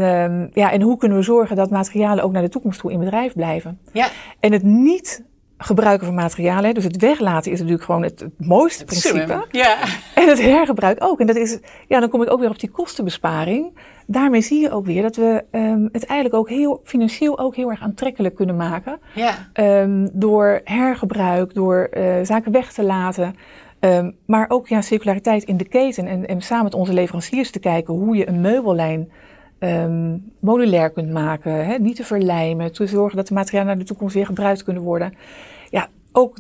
ja, 0.54 0.72
en 0.72 0.82
hoe 0.82 0.98
kunnen 0.98 1.18
we 1.18 1.24
zorgen 1.24 1.56
dat 1.56 1.70
materialen 1.70 2.24
ook 2.24 2.32
naar 2.32 2.42
de 2.42 2.50
toekomst 2.50 2.80
toe 2.80 2.92
in 2.92 3.00
bedrijf 3.00 3.34
blijven? 3.34 3.80
Ja. 3.92 4.08
En 4.40 4.52
het 4.52 4.64
niet 4.64 5.24
gebruiken 5.58 6.06
van 6.06 6.16
materialen. 6.16 6.74
Dus 6.74 6.84
het 6.84 6.98
weglaten 6.98 7.52
is 7.52 7.58
natuurlijk 7.60 7.86
gewoon 7.86 8.04
het, 8.04 8.20
het 8.20 8.48
mooiste 8.48 8.86
principe. 8.86 9.46
Ja. 9.52 9.78
En 10.16 10.28
het 10.28 10.42
hergebruik 10.42 11.04
ook. 11.04 11.20
En 11.20 11.28
dat 11.28 11.36
is, 11.36 11.60
ja, 11.88 12.00
dan 12.00 12.10
kom 12.10 12.22
ik 12.22 12.32
ook 12.32 12.40
weer 12.40 12.50
op 12.50 12.60
die 12.60 12.70
kostenbesparing. 12.70 13.78
Daarmee 14.06 14.42
zie 14.42 14.62
je 14.62 14.72
ook 14.72 14.86
weer 14.86 15.02
dat 15.02 15.16
we 15.16 15.44
um, 15.52 15.90
het 15.92 16.06
eigenlijk 16.06 16.40
ook 16.40 16.50
heel 16.50 16.82
financieel 16.84 17.40
ook 17.40 17.56
heel 17.56 17.70
erg 17.70 17.82
aantrekkelijk 17.82 18.36
kunnen 18.36 18.56
maken. 18.56 19.00
Ja. 19.14 19.50
Um, 19.82 20.10
door 20.14 20.62
hergebruik, 20.64 21.54
door 21.54 21.90
uh, 21.98 22.16
zaken 22.24 22.52
weg 22.52 22.74
te 22.74 22.84
laten. 22.84 23.36
Um, 23.80 24.16
maar 24.26 24.46
ook 24.50 24.68
ja, 24.68 24.82
circulariteit 24.82 25.44
in 25.44 25.58
de 25.58 25.68
keten 25.68 26.08
en, 26.08 26.28
en 26.28 26.42
samen 26.42 26.64
met 26.64 26.74
onze 26.74 26.94
leveranciers 26.94 27.52
te 27.52 27.60
kijken 27.60 27.94
hoe 27.94 28.16
je 28.16 28.28
een 28.28 28.42
meubellijn 28.42 29.12
um, 29.60 30.32
modulair 30.40 30.90
kunt 30.90 31.12
maken, 31.12 31.66
hè, 31.66 31.78
niet 31.78 31.96
te 31.96 32.04
verlijmen, 32.04 32.72
te 32.72 32.88
zorgen 32.88 33.18
dat 33.18 33.28
de 33.28 33.34
materialen 33.34 33.68
naar 33.68 33.78
de 33.78 33.84
toekomst 33.84 34.16
weer 34.16 34.26
gebruikt 34.26 34.64
kunnen 34.64 34.84
worden. 34.84 35.14
Ja, 35.70 35.88
ook 36.12 36.38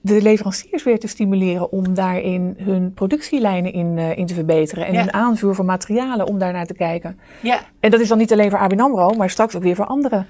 de 0.00 0.22
leveranciers 0.22 0.82
weer 0.82 0.98
te 0.98 1.06
stimuleren 1.06 1.72
om 1.72 1.94
daarin 1.94 2.54
hun 2.58 2.94
productielijnen 2.94 3.72
in, 3.72 3.96
uh, 3.96 4.16
in 4.16 4.26
te 4.26 4.34
verbeteren. 4.34 4.86
En 4.86 4.92
ja. 4.92 5.00
hun 5.00 5.12
aanvuur 5.12 5.54
van 5.54 5.66
materialen 5.66 6.26
om 6.26 6.38
daarnaar 6.38 6.66
te 6.66 6.74
kijken. 6.74 7.18
Ja. 7.40 7.60
En 7.80 7.90
dat 7.90 8.00
is 8.00 8.08
dan 8.08 8.18
niet 8.18 8.32
alleen 8.32 8.50
voor 8.50 8.58
ABN 8.58 8.80
AMRO, 8.80 9.10
maar 9.10 9.30
straks 9.30 9.56
ook 9.56 9.62
weer 9.62 9.76
voor 9.76 9.86
andere 9.86 10.24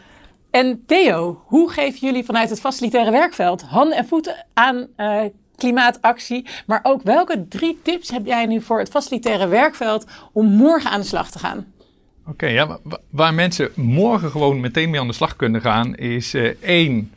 En 0.51 0.83
Theo, 0.87 1.43
hoe 1.47 1.71
geven 1.71 1.99
jullie 2.01 2.25
vanuit 2.25 2.51
het 2.51 2.61
facilitaire 2.61 3.11
werkveld 3.11 3.63
handen 3.63 3.97
en 3.97 4.07
voeten 4.07 4.47
aan 4.55 4.87
uh, 4.97 5.21
klimaatactie? 5.57 6.47
Maar 6.67 6.81
ook 6.83 7.03
welke 7.03 7.49
drie 7.49 7.79
tips 7.83 8.11
heb 8.11 8.27
jij 8.27 8.47
nu 8.47 8.61
voor 8.61 8.79
het 8.79 8.89
facilitaire 8.89 9.49
werkveld 9.49 10.07
om 10.33 10.47
morgen 10.47 10.91
aan 10.91 11.01
de 11.01 11.07
slag 11.07 11.31
te 11.31 11.39
gaan? 11.39 11.67
Oké, 12.31 12.47
ja, 12.47 12.79
waar 13.11 13.35
mensen 13.35 13.71
morgen 13.75 14.31
gewoon 14.31 14.61
meteen 14.61 14.91
mee 14.91 15.01
aan 15.01 15.07
de 15.07 15.13
slag 15.13 15.37
kunnen 15.37 15.61
gaan, 15.61 15.97
is 15.97 16.35
uh, 16.35 16.55
één, 16.61 17.13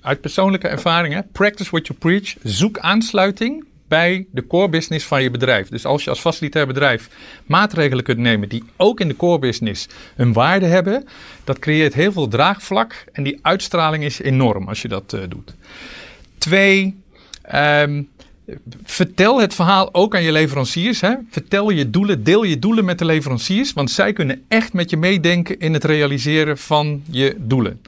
uit 0.00 0.20
persoonlijke 0.20 0.68
ervaringen, 0.68 1.28
practice 1.32 1.70
what 1.70 1.86
you 1.86 1.98
preach. 1.98 2.34
Zoek 2.42 2.78
aansluiting 2.78 3.64
bij 3.88 4.26
de 4.30 4.46
core 4.46 4.68
business 4.68 5.06
van 5.06 5.22
je 5.22 5.30
bedrijf. 5.30 5.68
Dus 5.68 5.84
als 5.84 6.04
je 6.04 6.10
als 6.10 6.20
facilitair 6.20 6.66
bedrijf 6.66 7.08
maatregelen 7.46 8.04
kunt 8.04 8.18
nemen 8.18 8.48
die 8.48 8.64
ook 8.76 9.00
in 9.00 9.08
de 9.08 9.16
core 9.16 9.38
business 9.38 9.88
een 10.16 10.32
waarde 10.32 10.66
hebben, 10.66 11.04
dat 11.44 11.58
creëert 11.58 11.94
heel 11.94 12.12
veel 12.12 12.28
draagvlak 12.28 13.04
en 13.12 13.22
die 13.22 13.38
uitstraling 13.42 14.04
is 14.04 14.20
enorm 14.20 14.68
als 14.68 14.82
je 14.82 14.88
dat 14.88 15.12
uh, 15.12 15.20
doet. 15.28 15.54
Twee, 16.38 17.02
um, 17.54 18.08
Vertel 18.84 19.40
het 19.40 19.54
verhaal 19.54 19.94
ook 19.94 20.14
aan 20.14 20.22
je 20.22 20.32
leveranciers. 20.32 21.00
Hè? 21.00 21.14
Vertel 21.30 21.70
je 21.70 21.90
doelen, 21.90 22.24
deel 22.24 22.42
je 22.42 22.58
doelen 22.58 22.84
met 22.84 22.98
de 22.98 23.04
leveranciers, 23.04 23.72
want 23.72 23.90
zij 23.90 24.12
kunnen 24.12 24.44
echt 24.48 24.72
met 24.72 24.90
je 24.90 24.96
meedenken 24.96 25.58
in 25.58 25.72
het 25.72 25.84
realiseren 25.84 26.58
van 26.58 27.02
je 27.10 27.34
doelen. 27.38 27.80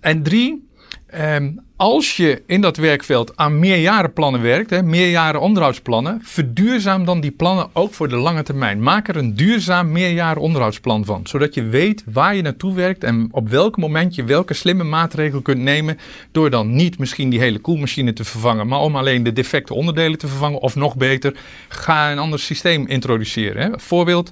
En 0.00 0.22
drie, 0.22 0.66
Ehm, 1.06 1.52
als 1.76 2.16
je 2.16 2.42
in 2.46 2.60
dat 2.60 2.76
werkveld 2.76 3.36
aan 3.36 3.58
meerjarenplannen 3.58 4.42
werkt, 4.42 4.70
hè, 4.70 4.82
meerjaren 4.82 5.40
onderhoudsplannen, 5.40 6.20
verduurzaam 6.22 7.04
dan 7.04 7.20
die 7.20 7.30
plannen 7.30 7.68
ook 7.72 7.94
voor 7.94 8.08
de 8.08 8.16
lange 8.16 8.42
termijn. 8.42 8.82
Maak 8.82 9.08
er 9.08 9.16
een 9.16 9.34
duurzaam 9.34 9.92
meerjaren 9.92 10.42
onderhoudsplan 10.42 11.04
van, 11.04 11.26
zodat 11.26 11.54
je 11.54 11.62
weet 11.62 12.04
waar 12.12 12.36
je 12.36 12.42
naartoe 12.42 12.74
werkt 12.74 13.04
en 13.04 13.28
op 13.30 13.48
welk 13.48 13.76
moment 13.76 14.14
je 14.14 14.24
welke 14.24 14.54
slimme 14.54 14.84
maatregel 14.84 15.42
kunt 15.42 15.60
nemen 15.60 15.98
door 16.32 16.50
dan 16.50 16.74
niet 16.74 16.98
misschien 16.98 17.30
die 17.30 17.40
hele 17.40 17.58
koelmachine 17.58 18.12
te 18.12 18.24
vervangen, 18.24 18.68
maar 18.68 18.80
om 18.80 18.96
alleen 18.96 19.22
de 19.22 19.32
defecte 19.32 19.74
onderdelen 19.74 20.18
te 20.18 20.28
vervangen 20.28 20.60
of 20.60 20.76
nog 20.76 20.96
beter, 20.96 21.36
ga 21.68 22.12
een 22.12 22.18
ander 22.18 22.38
systeem 22.38 22.86
introduceren. 22.86 23.62
Hè. 23.62 23.78
Voorbeeld, 23.78 24.30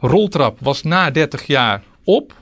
roltrap 0.00 0.58
was 0.60 0.82
na 0.82 1.10
30 1.10 1.46
jaar 1.46 1.82
op 2.04 2.34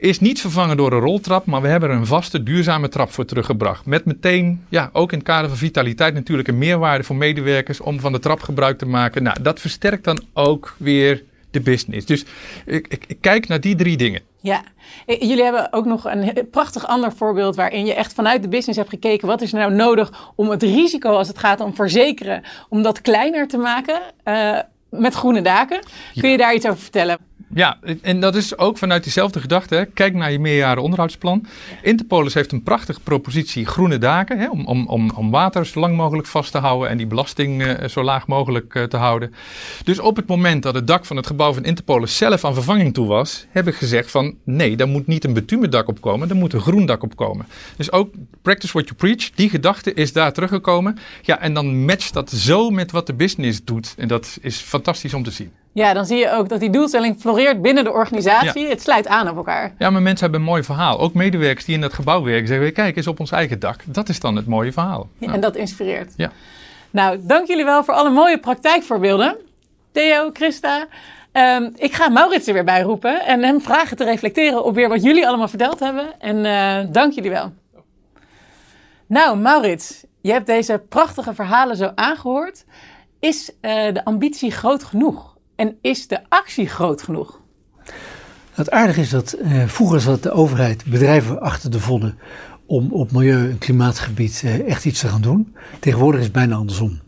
is 0.00 0.20
niet 0.20 0.40
vervangen 0.40 0.76
door 0.76 0.92
een 0.92 1.00
roltrap, 1.00 1.46
maar 1.46 1.62
we 1.62 1.68
hebben 1.68 1.90
er 1.90 1.96
een 1.96 2.06
vaste, 2.06 2.42
duurzame 2.42 2.88
trap 2.88 3.12
voor 3.12 3.24
teruggebracht. 3.24 3.86
Met 3.86 4.04
meteen, 4.04 4.64
ja, 4.68 4.90
ook 4.92 5.12
in 5.12 5.18
het 5.18 5.26
kader 5.26 5.48
van 5.48 5.58
vitaliteit 5.58 6.14
natuurlijk 6.14 6.48
een 6.48 6.58
meerwaarde 6.58 7.04
voor 7.04 7.16
medewerkers 7.16 7.80
om 7.80 8.00
van 8.00 8.12
de 8.12 8.18
trap 8.18 8.40
gebruik 8.40 8.78
te 8.78 8.86
maken. 8.86 9.22
Nou, 9.22 9.42
dat 9.42 9.60
versterkt 9.60 10.04
dan 10.04 10.22
ook 10.32 10.74
weer 10.78 11.22
de 11.50 11.60
business. 11.60 12.06
Dus 12.06 12.24
ik, 12.66 12.86
ik, 12.88 13.04
ik 13.06 13.16
kijk 13.20 13.48
naar 13.48 13.60
die 13.60 13.74
drie 13.74 13.96
dingen. 13.96 14.22
Ja, 14.40 14.62
eh, 15.06 15.20
jullie 15.20 15.42
hebben 15.42 15.72
ook 15.72 15.84
nog 15.84 16.04
een 16.04 16.48
prachtig 16.50 16.86
ander 16.86 17.12
voorbeeld 17.12 17.56
waarin 17.56 17.86
je 17.86 17.94
echt 17.94 18.12
vanuit 18.12 18.42
de 18.42 18.48
business 18.48 18.78
hebt 18.78 18.90
gekeken 18.90 19.26
wat 19.26 19.40
is 19.40 19.52
nou 19.52 19.74
nodig 19.74 20.32
om 20.34 20.50
het 20.50 20.62
risico 20.62 21.10
als 21.10 21.28
het 21.28 21.38
gaat 21.38 21.60
om 21.60 21.74
verzekeren, 21.74 22.42
om 22.68 22.82
dat 22.82 23.00
kleiner 23.00 23.48
te 23.48 23.58
maken 23.58 24.00
uh, 24.24 24.58
met 24.90 25.14
groene 25.14 25.42
daken. 25.42 25.80
Kun 26.20 26.30
je 26.30 26.36
daar 26.36 26.54
iets 26.54 26.66
over 26.66 26.80
vertellen? 26.80 27.29
Ja, 27.54 27.78
en 28.02 28.20
dat 28.20 28.34
is 28.34 28.58
ook 28.58 28.78
vanuit 28.78 29.02
diezelfde 29.02 29.40
gedachte. 29.40 29.74
Hè. 29.74 29.86
Kijk 29.86 30.14
naar 30.14 30.32
je 30.32 30.38
meerjaren 30.38 30.82
onderhoudsplan. 30.82 31.46
Interpolis 31.82 32.34
heeft 32.34 32.52
een 32.52 32.62
prachtige 32.62 33.00
propositie 33.00 33.66
groene 33.66 33.98
daken. 33.98 34.38
Hè, 34.38 34.48
om, 34.48 34.66
om, 34.66 34.86
om, 34.86 35.10
om 35.10 35.30
water 35.30 35.66
zo 35.66 35.80
lang 35.80 35.96
mogelijk 35.96 36.28
vast 36.28 36.52
te 36.52 36.58
houden 36.58 36.88
en 36.88 36.96
die 36.96 37.06
belasting 37.06 37.62
uh, 37.62 37.88
zo 37.88 38.02
laag 38.02 38.26
mogelijk 38.26 38.74
uh, 38.74 38.82
te 38.82 38.96
houden. 38.96 39.34
Dus 39.84 39.98
op 39.98 40.16
het 40.16 40.26
moment 40.26 40.62
dat 40.62 40.74
het 40.74 40.86
dak 40.86 41.04
van 41.04 41.16
het 41.16 41.26
gebouw 41.26 41.52
van 41.52 41.64
Interpolis 41.64 42.16
zelf 42.16 42.44
aan 42.44 42.54
vervanging 42.54 42.94
toe 42.94 43.06
was, 43.06 43.46
heb 43.50 43.68
ik 43.68 43.74
gezegd 43.74 44.10
van 44.10 44.34
nee, 44.44 44.76
daar 44.76 44.88
moet 44.88 45.06
niet 45.06 45.24
een 45.24 45.32
betumen 45.32 45.70
dak 45.70 45.88
op 45.88 46.00
komen, 46.00 46.28
daar 46.28 46.36
moet 46.36 46.52
een 46.52 46.60
groen 46.60 46.86
dak 46.86 47.02
op 47.02 47.16
komen. 47.16 47.46
Dus 47.76 47.92
ook 47.92 48.14
practice 48.42 48.72
what 48.72 48.88
you 48.88 48.96
preach, 48.96 49.30
die 49.30 49.50
gedachte 49.50 49.94
is 49.94 50.12
daar 50.12 50.32
teruggekomen. 50.32 50.98
Ja, 51.22 51.40
en 51.40 51.54
dan 51.54 51.84
matcht 51.84 52.12
dat 52.12 52.30
zo 52.30 52.70
met 52.70 52.90
wat 52.90 53.06
de 53.06 53.14
business 53.14 53.64
doet. 53.64 53.94
En 53.98 54.08
dat 54.08 54.38
is 54.40 54.56
fantastisch 54.56 55.14
om 55.14 55.22
te 55.22 55.30
zien. 55.30 55.52
Ja, 55.72 55.92
dan 55.92 56.06
zie 56.06 56.18
je 56.18 56.30
ook 56.30 56.48
dat 56.48 56.60
die 56.60 56.70
doelstelling 56.70 57.20
floreert 57.20 57.62
binnen 57.62 57.84
de 57.84 57.92
organisatie. 57.92 58.68
Het 58.68 58.82
sluit 58.82 59.06
aan 59.06 59.28
op 59.28 59.36
elkaar. 59.36 59.74
Ja, 59.78 59.90
maar 59.90 60.02
mensen 60.02 60.22
hebben 60.22 60.40
een 60.40 60.46
mooi 60.52 60.62
verhaal. 60.62 60.98
Ook 61.00 61.14
medewerkers 61.14 61.64
die 61.64 61.74
in 61.74 61.80
dat 61.80 61.92
gebouw 61.92 62.22
werken 62.22 62.48
zeggen: 62.48 62.72
kijk 62.72 62.96
eens 62.96 63.06
op 63.06 63.20
ons 63.20 63.30
eigen 63.30 63.58
dak. 63.58 63.80
Dat 63.86 64.08
is 64.08 64.20
dan 64.20 64.36
het 64.36 64.46
mooie 64.46 64.72
verhaal. 64.72 65.08
Ja, 65.18 65.32
En 65.32 65.40
dat 65.40 65.56
inspireert. 65.56 66.12
Ja. 66.16 66.32
Nou, 66.90 67.18
dank 67.22 67.46
jullie 67.46 67.64
wel 67.64 67.84
voor 67.84 67.94
alle 67.94 68.10
mooie 68.10 68.38
praktijkvoorbeelden. 68.38 69.36
Theo, 69.92 70.30
Christa. 70.32 70.86
Um, 71.32 71.72
ik 71.76 71.92
ga 71.92 72.08
Maurits 72.08 72.46
er 72.46 72.54
weer 72.54 72.64
bij 72.64 72.80
roepen 72.80 73.26
en 73.26 73.42
hem 73.42 73.60
vragen 73.60 73.96
te 73.96 74.04
reflecteren 74.04 74.64
op 74.64 74.74
weer 74.74 74.88
wat 74.88 75.02
jullie 75.02 75.26
allemaal 75.28 75.48
verteld 75.48 75.80
hebben. 75.80 76.20
En 76.20 76.36
uh, 76.36 76.92
dank 76.92 77.12
jullie 77.12 77.30
wel. 77.30 77.52
Nou, 79.06 79.38
Maurits, 79.38 80.04
je 80.20 80.32
hebt 80.32 80.46
deze 80.46 80.82
prachtige 80.88 81.34
verhalen 81.34 81.76
zo 81.76 81.92
aangehoord. 81.94 82.64
Is 83.20 83.50
uh, 83.50 83.92
de 83.92 84.04
ambitie 84.04 84.50
groot 84.50 84.84
genoeg? 84.84 85.29
En 85.60 85.76
is 85.80 86.06
de 86.06 86.20
actie 86.28 86.68
groot 86.68 87.02
genoeg? 87.02 87.40
Het 88.52 88.70
aardige 88.70 89.00
is 89.00 89.10
dat 89.10 89.32
eh, 89.32 89.66
vroeger 89.66 90.00
zat 90.00 90.22
de 90.22 90.30
overheid 90.30 90.84
bedrijven 90.84 91.40
achter 91.40 91.70
de 91.70 91.80
vodden 91.80 92.18
om 92.66 92.92
op 92.92 93.12
milieu- 93.12 93.50
en 93.50 93.58
klimaatgebied 93.58 94.42
eh, 94.44 94.68
echt 94.68 94.84
iets 94.84 95.00
te 95.00 95.08
gaan 95.08 95.20
doen. 95.20 95.54
Tegenwoordig 95.80 96.20
is 96.20 96.26
het 96.26 96.34
bijna 96.34 96.54
andersom. 96.54 97.00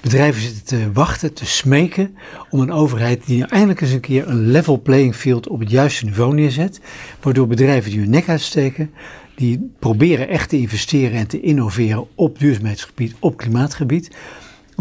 Bedrijven 0.00 0.42
zitten 0.42 0.64
te 0.64 0.92
wachten, 0.92 1.34
te 1.34 1.46
smeken 1.46 2.16
om 2.48 2.60
een 2.60 2.72
overheid 2.72 3.26
die 3.26 3.46
eindelijk 3.46 3.80
eens 3.80 3.92
een 3.92 4.00
keer 4.00 4.28
een 4.28 4.50
level 4.50 4.80
playing 4.80 5.14
field 5.14 5.48
op 5.48 5.60
het 5.60 5.70
juiste 5.70 6.04
niveau 6.04 6.34
neerzet. 6.34 6.80
Waardoor 7.20 7.46
bedrijven 7.46 7.90
die 7.90 8.00
hun 8.00 8.10
nek 8.10 8.28
uitsteken, 8.28 8.90
die 9.34 9.72
proberen 9.78 10.28
echt 10.28 10.48
te 10.48 10.58
investeren 10.58 11.18
en 11.18 11.26
te 11.26 11.40
innoveren 11.40 12.06
op 12.14 12.38
duurzaamheidsgebied, 12.38 13.14
op 13.18 13.36
klimaatgebied, 13.36 14.10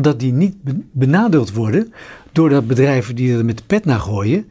dat 0.02 0.20
die 0.20 0.34
niet 0.34 0.56
benadeeld 0.92 1.52
worden 1.52 1.94
doordat 2.32 2.68
bedrijven 2.68 3.16
die 3.16 3.38
er 3.38 3.46
met 3.46 3.58
de 3.58 3.64
pet 3.68 3.86
naar 3.86 4.00
gooien, 4.00 4.46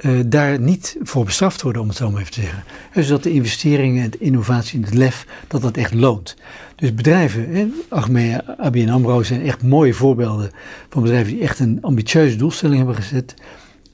uh, 0.00 0.20
daar 0.26 0.60
niet 0.60 0.96
voor 1.02 1.24
bestraft 1.24 1.62
worden, 1.62 1.82
om 1.82 1.88
het 1.88 1.96
zo 1.96 2.10
maar 2.10 2.20
even 2.20 2.32
te 2.32 2.40
zeggen. 2.40 2.64
Dus 2.94 3.08
dat 3.08 3.22
de 3.22 3.32
investeringen 3.32 4.04
en 4.04 4.10
de 4.10 4.18
innovatie 4.18 4.78
en 4.78 4.84
het 4.84 4.94
lef, 4.94 5.26
dat 5.48 5.62
dat 5.62 5.76
echt 5.76 5.94
loont. 5.94 6.36
Dus 6.76 6.94
bedrijven, 6.94 7.54
hè, 7.54 7.66
Achmea, 7.88 8.42
ABN 8.58 8.88
AMRO 8.88 9.22
zijn 9.22 9.42
echt 9.42 9.62
mooie 9.62 9.94
voorbeelden 9.94 10.50
van 10.88 11.02
bedrijven 11.02 11.32
die 11.32 11.42
echt 11.42 11.58
een 11.58 11.78
ambitieuze 11.80 12.36
doelstelling 12.36 12.78
hebben 12.78 12.96
gezet. 12.96 13.34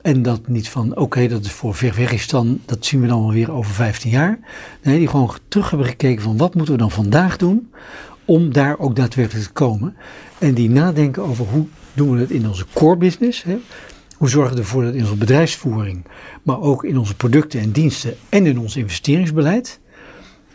En 0.02 0.22
dat 0.22 0.48
niet 0.48 0.68
van, 0.68 0.96
oké, 0.96 1.28
dat 1.28 1.44
is 1.44 1.52
voor 1.52 1.74
Verwegistan, 1.74 2.60
dat 2.64 2.86
zien 2.86 3.00
we 3.00 3.06
dan 3.06 3.20
wel 3.20 3.32
weer 3.32 3.52
over 3.52 3.74
15 3.74 4.10
jaar. 4.10 4.38
Nee, 4.82 4.98
die 4.98 5.08
gewoon 5.08 5.30
terug 5.48 5.70
hebben 5.70 5.88
gekeken 5.88 6.22
van, 6.22 6.36
wat 6.36 6.54
moeten 6.54 6.74
we 6.74 6.80
dan 6.80 6.90
vandaag 6.90 7.36
doen 7.36 7.70
om 8.28 8.52
daar 8.52 8.78
ook 8.78 8.96
daadwerkelijk 8.96 9.46
te 9.46 9.52
komen. 9.52 9.96
En 10.38 10.54
die 10.54 10.70
nadenken 10.70 11.22
over 11.22 11.44
hoe 11.44 11.66
doen 11.94 12.12
we 12.14 12.20
het 12.20 12.30
in 12.30 12.48
onze 12.48 12.64
core 12.72 12.96
business. 12.96 13.42
Hè? 13.42 13.58
Hoe 14.16 14.28
zorgen 14.28 14.54
we 14.54 14.60
ervoor 14.60 14.82
dat 14.84 14.94
in 14.94 15.00
onze 15.00 15.16
bedrijfsvoering, 15.16 16.04
maar 16.42 16.60
ook 16.60 16.84
in 16.84 16.98
onze 16.98 17.16
producten 17.16 17.60
en 17.60 17.70
diensten 17.70 18.14
en 18.28 18.46
in 18.46 18.58
ons 18.58 18.76
investeringsbeleid, 18.76 19.80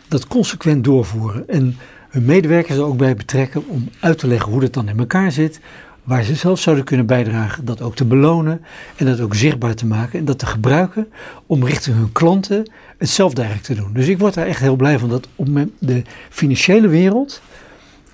dat 0.08 0.26
consequent 0.26 0.84
doorvoeren. 0.84 1.48
En 1.48 1.76
hun 2.08 2.24
medewerkers 2.24 2.78
er 2.78 2.84
ook 2.84 2.96
bij 2.96 3.14
betrekken 3.14 3.68
om 3.68 3.88
uit 4.00 4.18
te 4.18 4.26
leggen 4.26 4.52
hoe 4.52 4.60
dat 4.60 4.72
dan 4.72 4.88
in 4.88 4.98
elkaar 4.98 5.32
zit. 5.32 5.60
Waar 6.02 6.22
ze 6.22 6.34
zelf 6.34 6.60
zouden 6.60 6.84
kunnen 6.84 7.06
bijdragen, 7.06 7.64
dat 7.64 7.82
ook 7.82 7.94
te 7.94 8.04
belonen 8.04 8.60
en 8.96 9.06
dat 9.06 9.20
ook 9.20 9.34
zichtbaar 9.34 9.74
te 9.74 9.86
maken 9.86 10.18
en 10.18 10.24
dat 10.24 10.38
te 10.38 10.46
gebruiken 10.46 11.08
om 11.46 11.64
richting 11.64 11.96
hun 11.96 12.12
klanten 12.12 12.70
hetzelfde 12.98 13.42
eigenlijk 13.42 13.74
te 13.74 13.84
doen. 13.84 13.92
Dus 13.92 14.06
ik 14.06 14.18
word 14.18 14.34
daar 14.34 14.46
echt 14.46 14.60
heel 14.60 14.76
blij 14.76 14.98
van 14.98 15.08
dat 15.08 15.28
op 15.36 15.48
de 15.78 16.02
financiële 16.30 16.88
wereld 16.88 17.42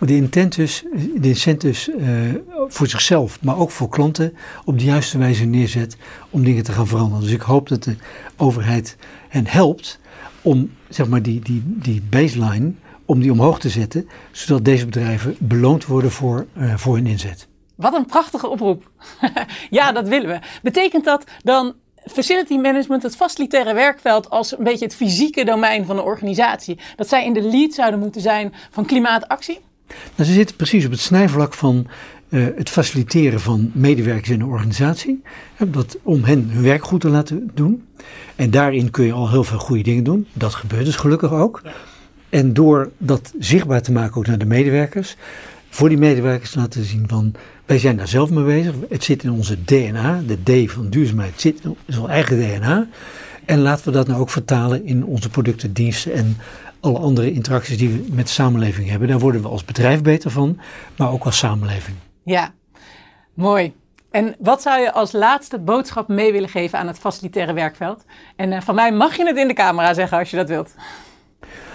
de 0.06 0.16
incentives, 0.16 0.84
de 1.20 1.92
uh, 1.98 2.40
voor 2.68 2.86
zichzelf, 2.86 3.42
maar 3.42 3.58
ook 3.58 3.70
voor 3.70 3.88
klanten 3.88 4.36
op 4.64 4.78
de 4.78 4.84
juiste 4.84 5.18
wijze 5.18 5.44
neerzet 5.44 5.96
om 6.30 6.44
dingen 6.44 6.62
te 6.62 6.72
gaan 6.72 6.86
veranderen. 6.86 7.22
Dus 7.22 7.32
ik 7.32 7.40
hoop 7.40 7.68
dat 7.68 7.82
de 7.84 7.96
overheid 8.36 8.96
hen 9.28 9.46
helpt 9.46 9.98
om 10.42 10.70
zeg 10.88 11.08
maar, 11.08 11.22
die, 11.22 11.40
die, 11.40 11.62
die 11.64 12.02
baseline 12.10 12.72
om 13.04 13.20
die 13.20 13.32
omhoog 13.32 13.60
te 13.60 13.68
zetten, 13.68 14.08
zodat 14.30 14.64
deze 14.64 14.84
bedrijven 14.84 15.36
beloond 15.38 15.86
worden 15.86 16.10
voor, 16.10 16.46
uh, 16.58 16.76
voor 16.76 16.94
hun 16.94 17.06
inzet. 17.06 17.48
Wat 17.74 17.94
een 17.94 18.06
prachtige 18.06 18.48
oproep. 18.48 18.90
ja, 19.70 19.92
dat 19.92 20.08
willen 20.08 20.28
we. 20.28 20.38
Betekent 20.62 21.04
dat 21.04 21.24
dan 21.42 21.74
facility 22.04 22.56
management, 22.56 23.02
het 23.02 23.16
facilitaire 23.16 23.74
werkveld, 23.74 24.30
als 24.30 24.58
een 24.58 24.64
beetje 24.64 24.84
het 24.84 24.94
fysieke 24.94 25.44
domein 25.44 25.84
van 25.86 25.96
de 25.96 26.02
organisatie? 26.02 26.78
Dat 26.96 27.08
zij 27.08 27.24
in 27.24 27.32
de 27.32 27.42
lead 27.42 27.72
zouden 27.72 28.00
moeten 28.00 28.20
zijn 28.20 28.54
van 28.70 28.86
klimaatactie? 28.86 29.60
Nou, 30.16 30.28
ze 30.28 30.34
zitten 30.34 30.56
precies 30.56 30.84
op 30.84 30.90
het 30.90 31.00
snijvlak 31.00 31.54
van 31.54 31.86
uh, 32.28 32.46
het 32.56 32.68
faciliteren 32.68 33.40
van 33.40 33.70
medewerkers 33.74 34.28
in 34.28 34.38
de 34.38 34.44
organisatie. 34.44 35.22
Dat, 35.68 35.98
om 36.02 36.24
hen 36.24 36.48
hun 36.50 36.62
werk 36.62 36.84
goed 36.84 37.00
te 37.00 37.08
laten 37.08 37.50
doen. 37.54 37.84
En 38.36 38.50
daarin 38.50 38.90
kun 38.90 39.04
je 39.04 39.12
al 39.12 39.30
heel 39.30 39.44
veel 39.44 39.58
goede 39.58 39.82
dingen 39.82 40.04
doen. 40.04 40.26
Dat 40.32 40.54
gebeurt 40.54 40.84
dus 40.84 40.96
gelukkig 40.96 41.32
ook. 41.32 41.62
En 42.28 42.52
door 42.52 42.90
dat 42.98 43.32
zichtbaar 43.38 43.82
te 43.82 43.92
maken 43.92 44.16
ook 44.16 44.26
naar 44.26 44.38
de 44.38 44.44
medewerkers. 44.44 45.16
Voor 45.68 45.88
die 45.88 45.98
medewerkers 45.98 46.50
te 46.50 46.58
laten 46.58 46.84
zien 46.84 47.04
van 47.08 47.34
wij 47.66 47.78
zijn 47.78 47.96
daar 47.96 48.08
zelf 48.08 48.30
mee 48.30 48.44
bezig. 48.44 48.74
Het 48.88 49.04
zit 49.04 49.22
in 49.22 49.30
onze 49.30 49.64
DNA. 49.64 50.22
De 50.26 50.64
D 50.66 50.70
van 50.70 50.88
duurzaamheid 50.90 51.40
zit 51.40 51.60
in 51.62 51.76
ons 51.86 52.08
eigen 52.08 52.38
DNA. 52.38 52.88
En 53.44 53.60
laten 53.60 53.84
we 53.84 53.90
dat 53.90 54.06
nou 54.06 54.20
ook 54.20 54.30
vertalen 54.30 54.84
in 54.86 55.04
onze 55.04 55.28
producten, 55.28 55.72
diensten 55.72 56.12
en 56.12 56.36
alle 56.80 56.98
andere 56.98 57.32
interacties 57.32 57.78
die 57.78 57.88
we 57.88 58.04
met 58.10 58.26
de 58.26 58.32
samenleving 58.32 58.88
hebben. 58.88 59.08
Daar 59.08 59.18
worden 59.18 59.42
we 59.42 59.48
als 59.48 59.64
bedrijf 59.64 60.02
beter 60.02 60.30
van, 60.30 60.58
maar 60.96 61.10
ook 61.10 61.24
als 61.24 61.38
samenleving. 61.38 61.96
Ja, 62.24 62.52
mooi. 63.34 63.72
En 64.10 64.34
wat 64.38 64.62
zou 64.62 64.80
je 64.80 64.92
als 64.92 65.12
laatste 65.12 65.58
boodschap 65.58 66.08
mee 66.08 66.32
willen 66.32 66.48
geven 66.48 66.78
aan 66.78 66.86
het 66.86 66.98
facilitaire 66.98 67.52
werkveld? 67.52 68.04
En 68.36 68.52
uh, 68.52 68.60
van 68.60 68.74
mij 68.74 68.92
mag 68.92 69.16
je 69.16 69.26
het 69.26 69.36
in 69.36 69.48
de 69.48 69.54
camera 69.54 69.94
zeggen 69.94 70.18
als 70.18 70.30
je 70.30 70.36
dat 70.36 70.48
wilt. 70.48 70.74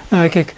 Nou, 0.09 0.29
kijk, 0.29 0.53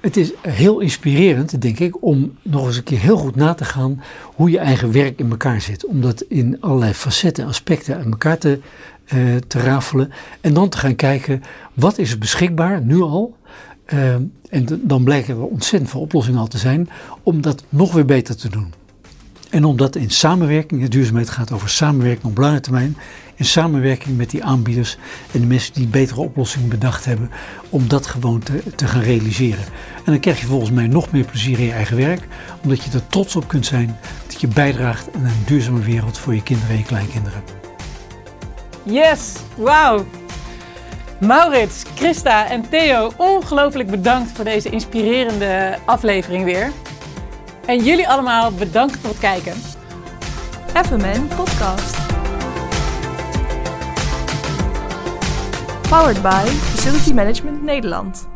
het 0.00 0.16
is 0.16 0.32
heel 0.40 0.80
inspirerend, 0.80 1.62
denk 1.62 1.78
ik, 1.78 2.02
om 2.02 2.38
nog 2.42 2.66
eens 2.66 2.76
een 2.76 2.82
keer 2.82 2.98
heel 2.98 3.16
goed 3.16 3.36
na 3.36 3.54
te 3.54 3.64
gaan 3.64 4.02
hoe 4.24 4.50
je 4.50 4.58
eigen 4.58 4.92
werk 4.92 5.18
in 5.18 5.30
elkaar 5.30 5.60
zit. 5.60 5.86
Om 5.86 6.00
dat 6.00 6.20
in 6.20 6.56
allerlei 6.60 6.94
facetten, 6.94 7.46
aspecten 7.46 7.96
aan 7.96 8.10
elkaar 8.10 8.38
te, 8.38 8.60
uh, 9.14 9.36
te 9.36 9.60
rafelen. 9.60 10.12
En 10.40 10.54
dan 10.54 10.68
te 10.68 10.78
gaan 10.78 10.96
kijken, 10.96 11.42
wat 11.74 11.98
is 11.98 12.12
er 12.12 12.18
beschikbaar, 12.18 12.80
nu 12.82 13.00
al? 13.00 13.36
Uh, 13.92 14.14
en 14.50 14.80
dan 14.82 15.04
blijken 15.04 15.36
er 15.36 15.42
ontzettend 15.42 15.90
veel 15.90 16.00
oplossingen 16.00 16.40
al 16.40 16.46
te 16.46 16.58
zijn 16.58 16.88
om 17.22 17.40
dat 17.40 17.64
nog 17.68 17.92
weer 17.92 18.04
beter 18.04 18.36
te 18.36 18.48
doen. 18.48 18.72
En 19.50 19.64
omdat 19.64 19.96
in 19.96 20.10
samenwerking, 20.10 20.80
de 20.80 20.88
duurzaamheid 20.88 21.30
gaat 21.30 21.52
over 21.52 21.68
samenwerking 21.68 22.24
op 22.24 22.38
lange 22.38 22.60
termijn, 22.60 22.96
in 23.34 23.44
samenwerking 23.44 24.16
met 24.16 24.30
die 24.30 24.44
aanbieders 24.44 24.98
en 25.32 25.40
de 25.40 25.46
mensen 25.46 25.74
die 25.74 25.86
betere 25.86 26.20
oplossingen 26.20 26.68
bedacht 26.68 27.04
hebben, 27.04 27.30
om 27.68 27.88
dat 27.88 28.06
gewoon 28.06 28.38
te, 28.38 28.62
te 28.76 28.86
gaan 28.86 29.02
realiseren. 29.02 29.64
En 29.96 30.12
dan 30.12 30.20
krijg 30.20 30.40
je 30.40 30.46
volgens 30.46 30.70
mij 30.70 30.86
nog 30.86 31.10
meer 31.10 31.24
plezier 31.24 31.58
in 31.58 31.64
je 31.64 31.72
eigen 31.72 31.96
werk, 31.96 32.28
omdat 32.62 32.82
je 32.82 32.90
er 32.90 33.06
trots 33.06 33.36
op 33.36 33.48
kunt 33.48 33.66
zijn 33.66 33.96
dat 34.26 34.40
je 34.40 34.48
bijdraagt 34.48 35.08
aan 35.14 35.24
een 35.24 35.44
duurzame 35.46 35.80
wereld 35.80 36.18
voor 36.18 36.34
je 36.34 36.42
kinderen 36.42 36.70
en 36.70 36.78
je 36.78 36.84
kleinkinderen. 36.84 37.42
Yes, 38.82 39.32
wauw. 39.56 40.04
Maurits, 41.26 41.82
Christa 41.94 42.48
en 42.48 42.68
Theo, 42.68 43.10
ongelooflijk 43.16 43.90
bedankt 43.90 44.30
voor 44.30 44.44
deze 44.44 44.70
inspirerende 44.70 45.78
aflevering 45.84 46.44
weer. 46.44 46.72
En 47.66 47.84
jullie 47.84 48.08
allemaal 48.08 48.52
bedankt 48.52 48.96
voor 48.96 49.10
het 49.10 49.18
kijken. 49.18 49.52
FMN 50.86 51.28
Podcast. 51.36 51.96
Powered 55.88 56.22
by 56.22 56.44
Facility 56.46 57.12
Management 57.12 57.62
Nederland. 57.62 58.33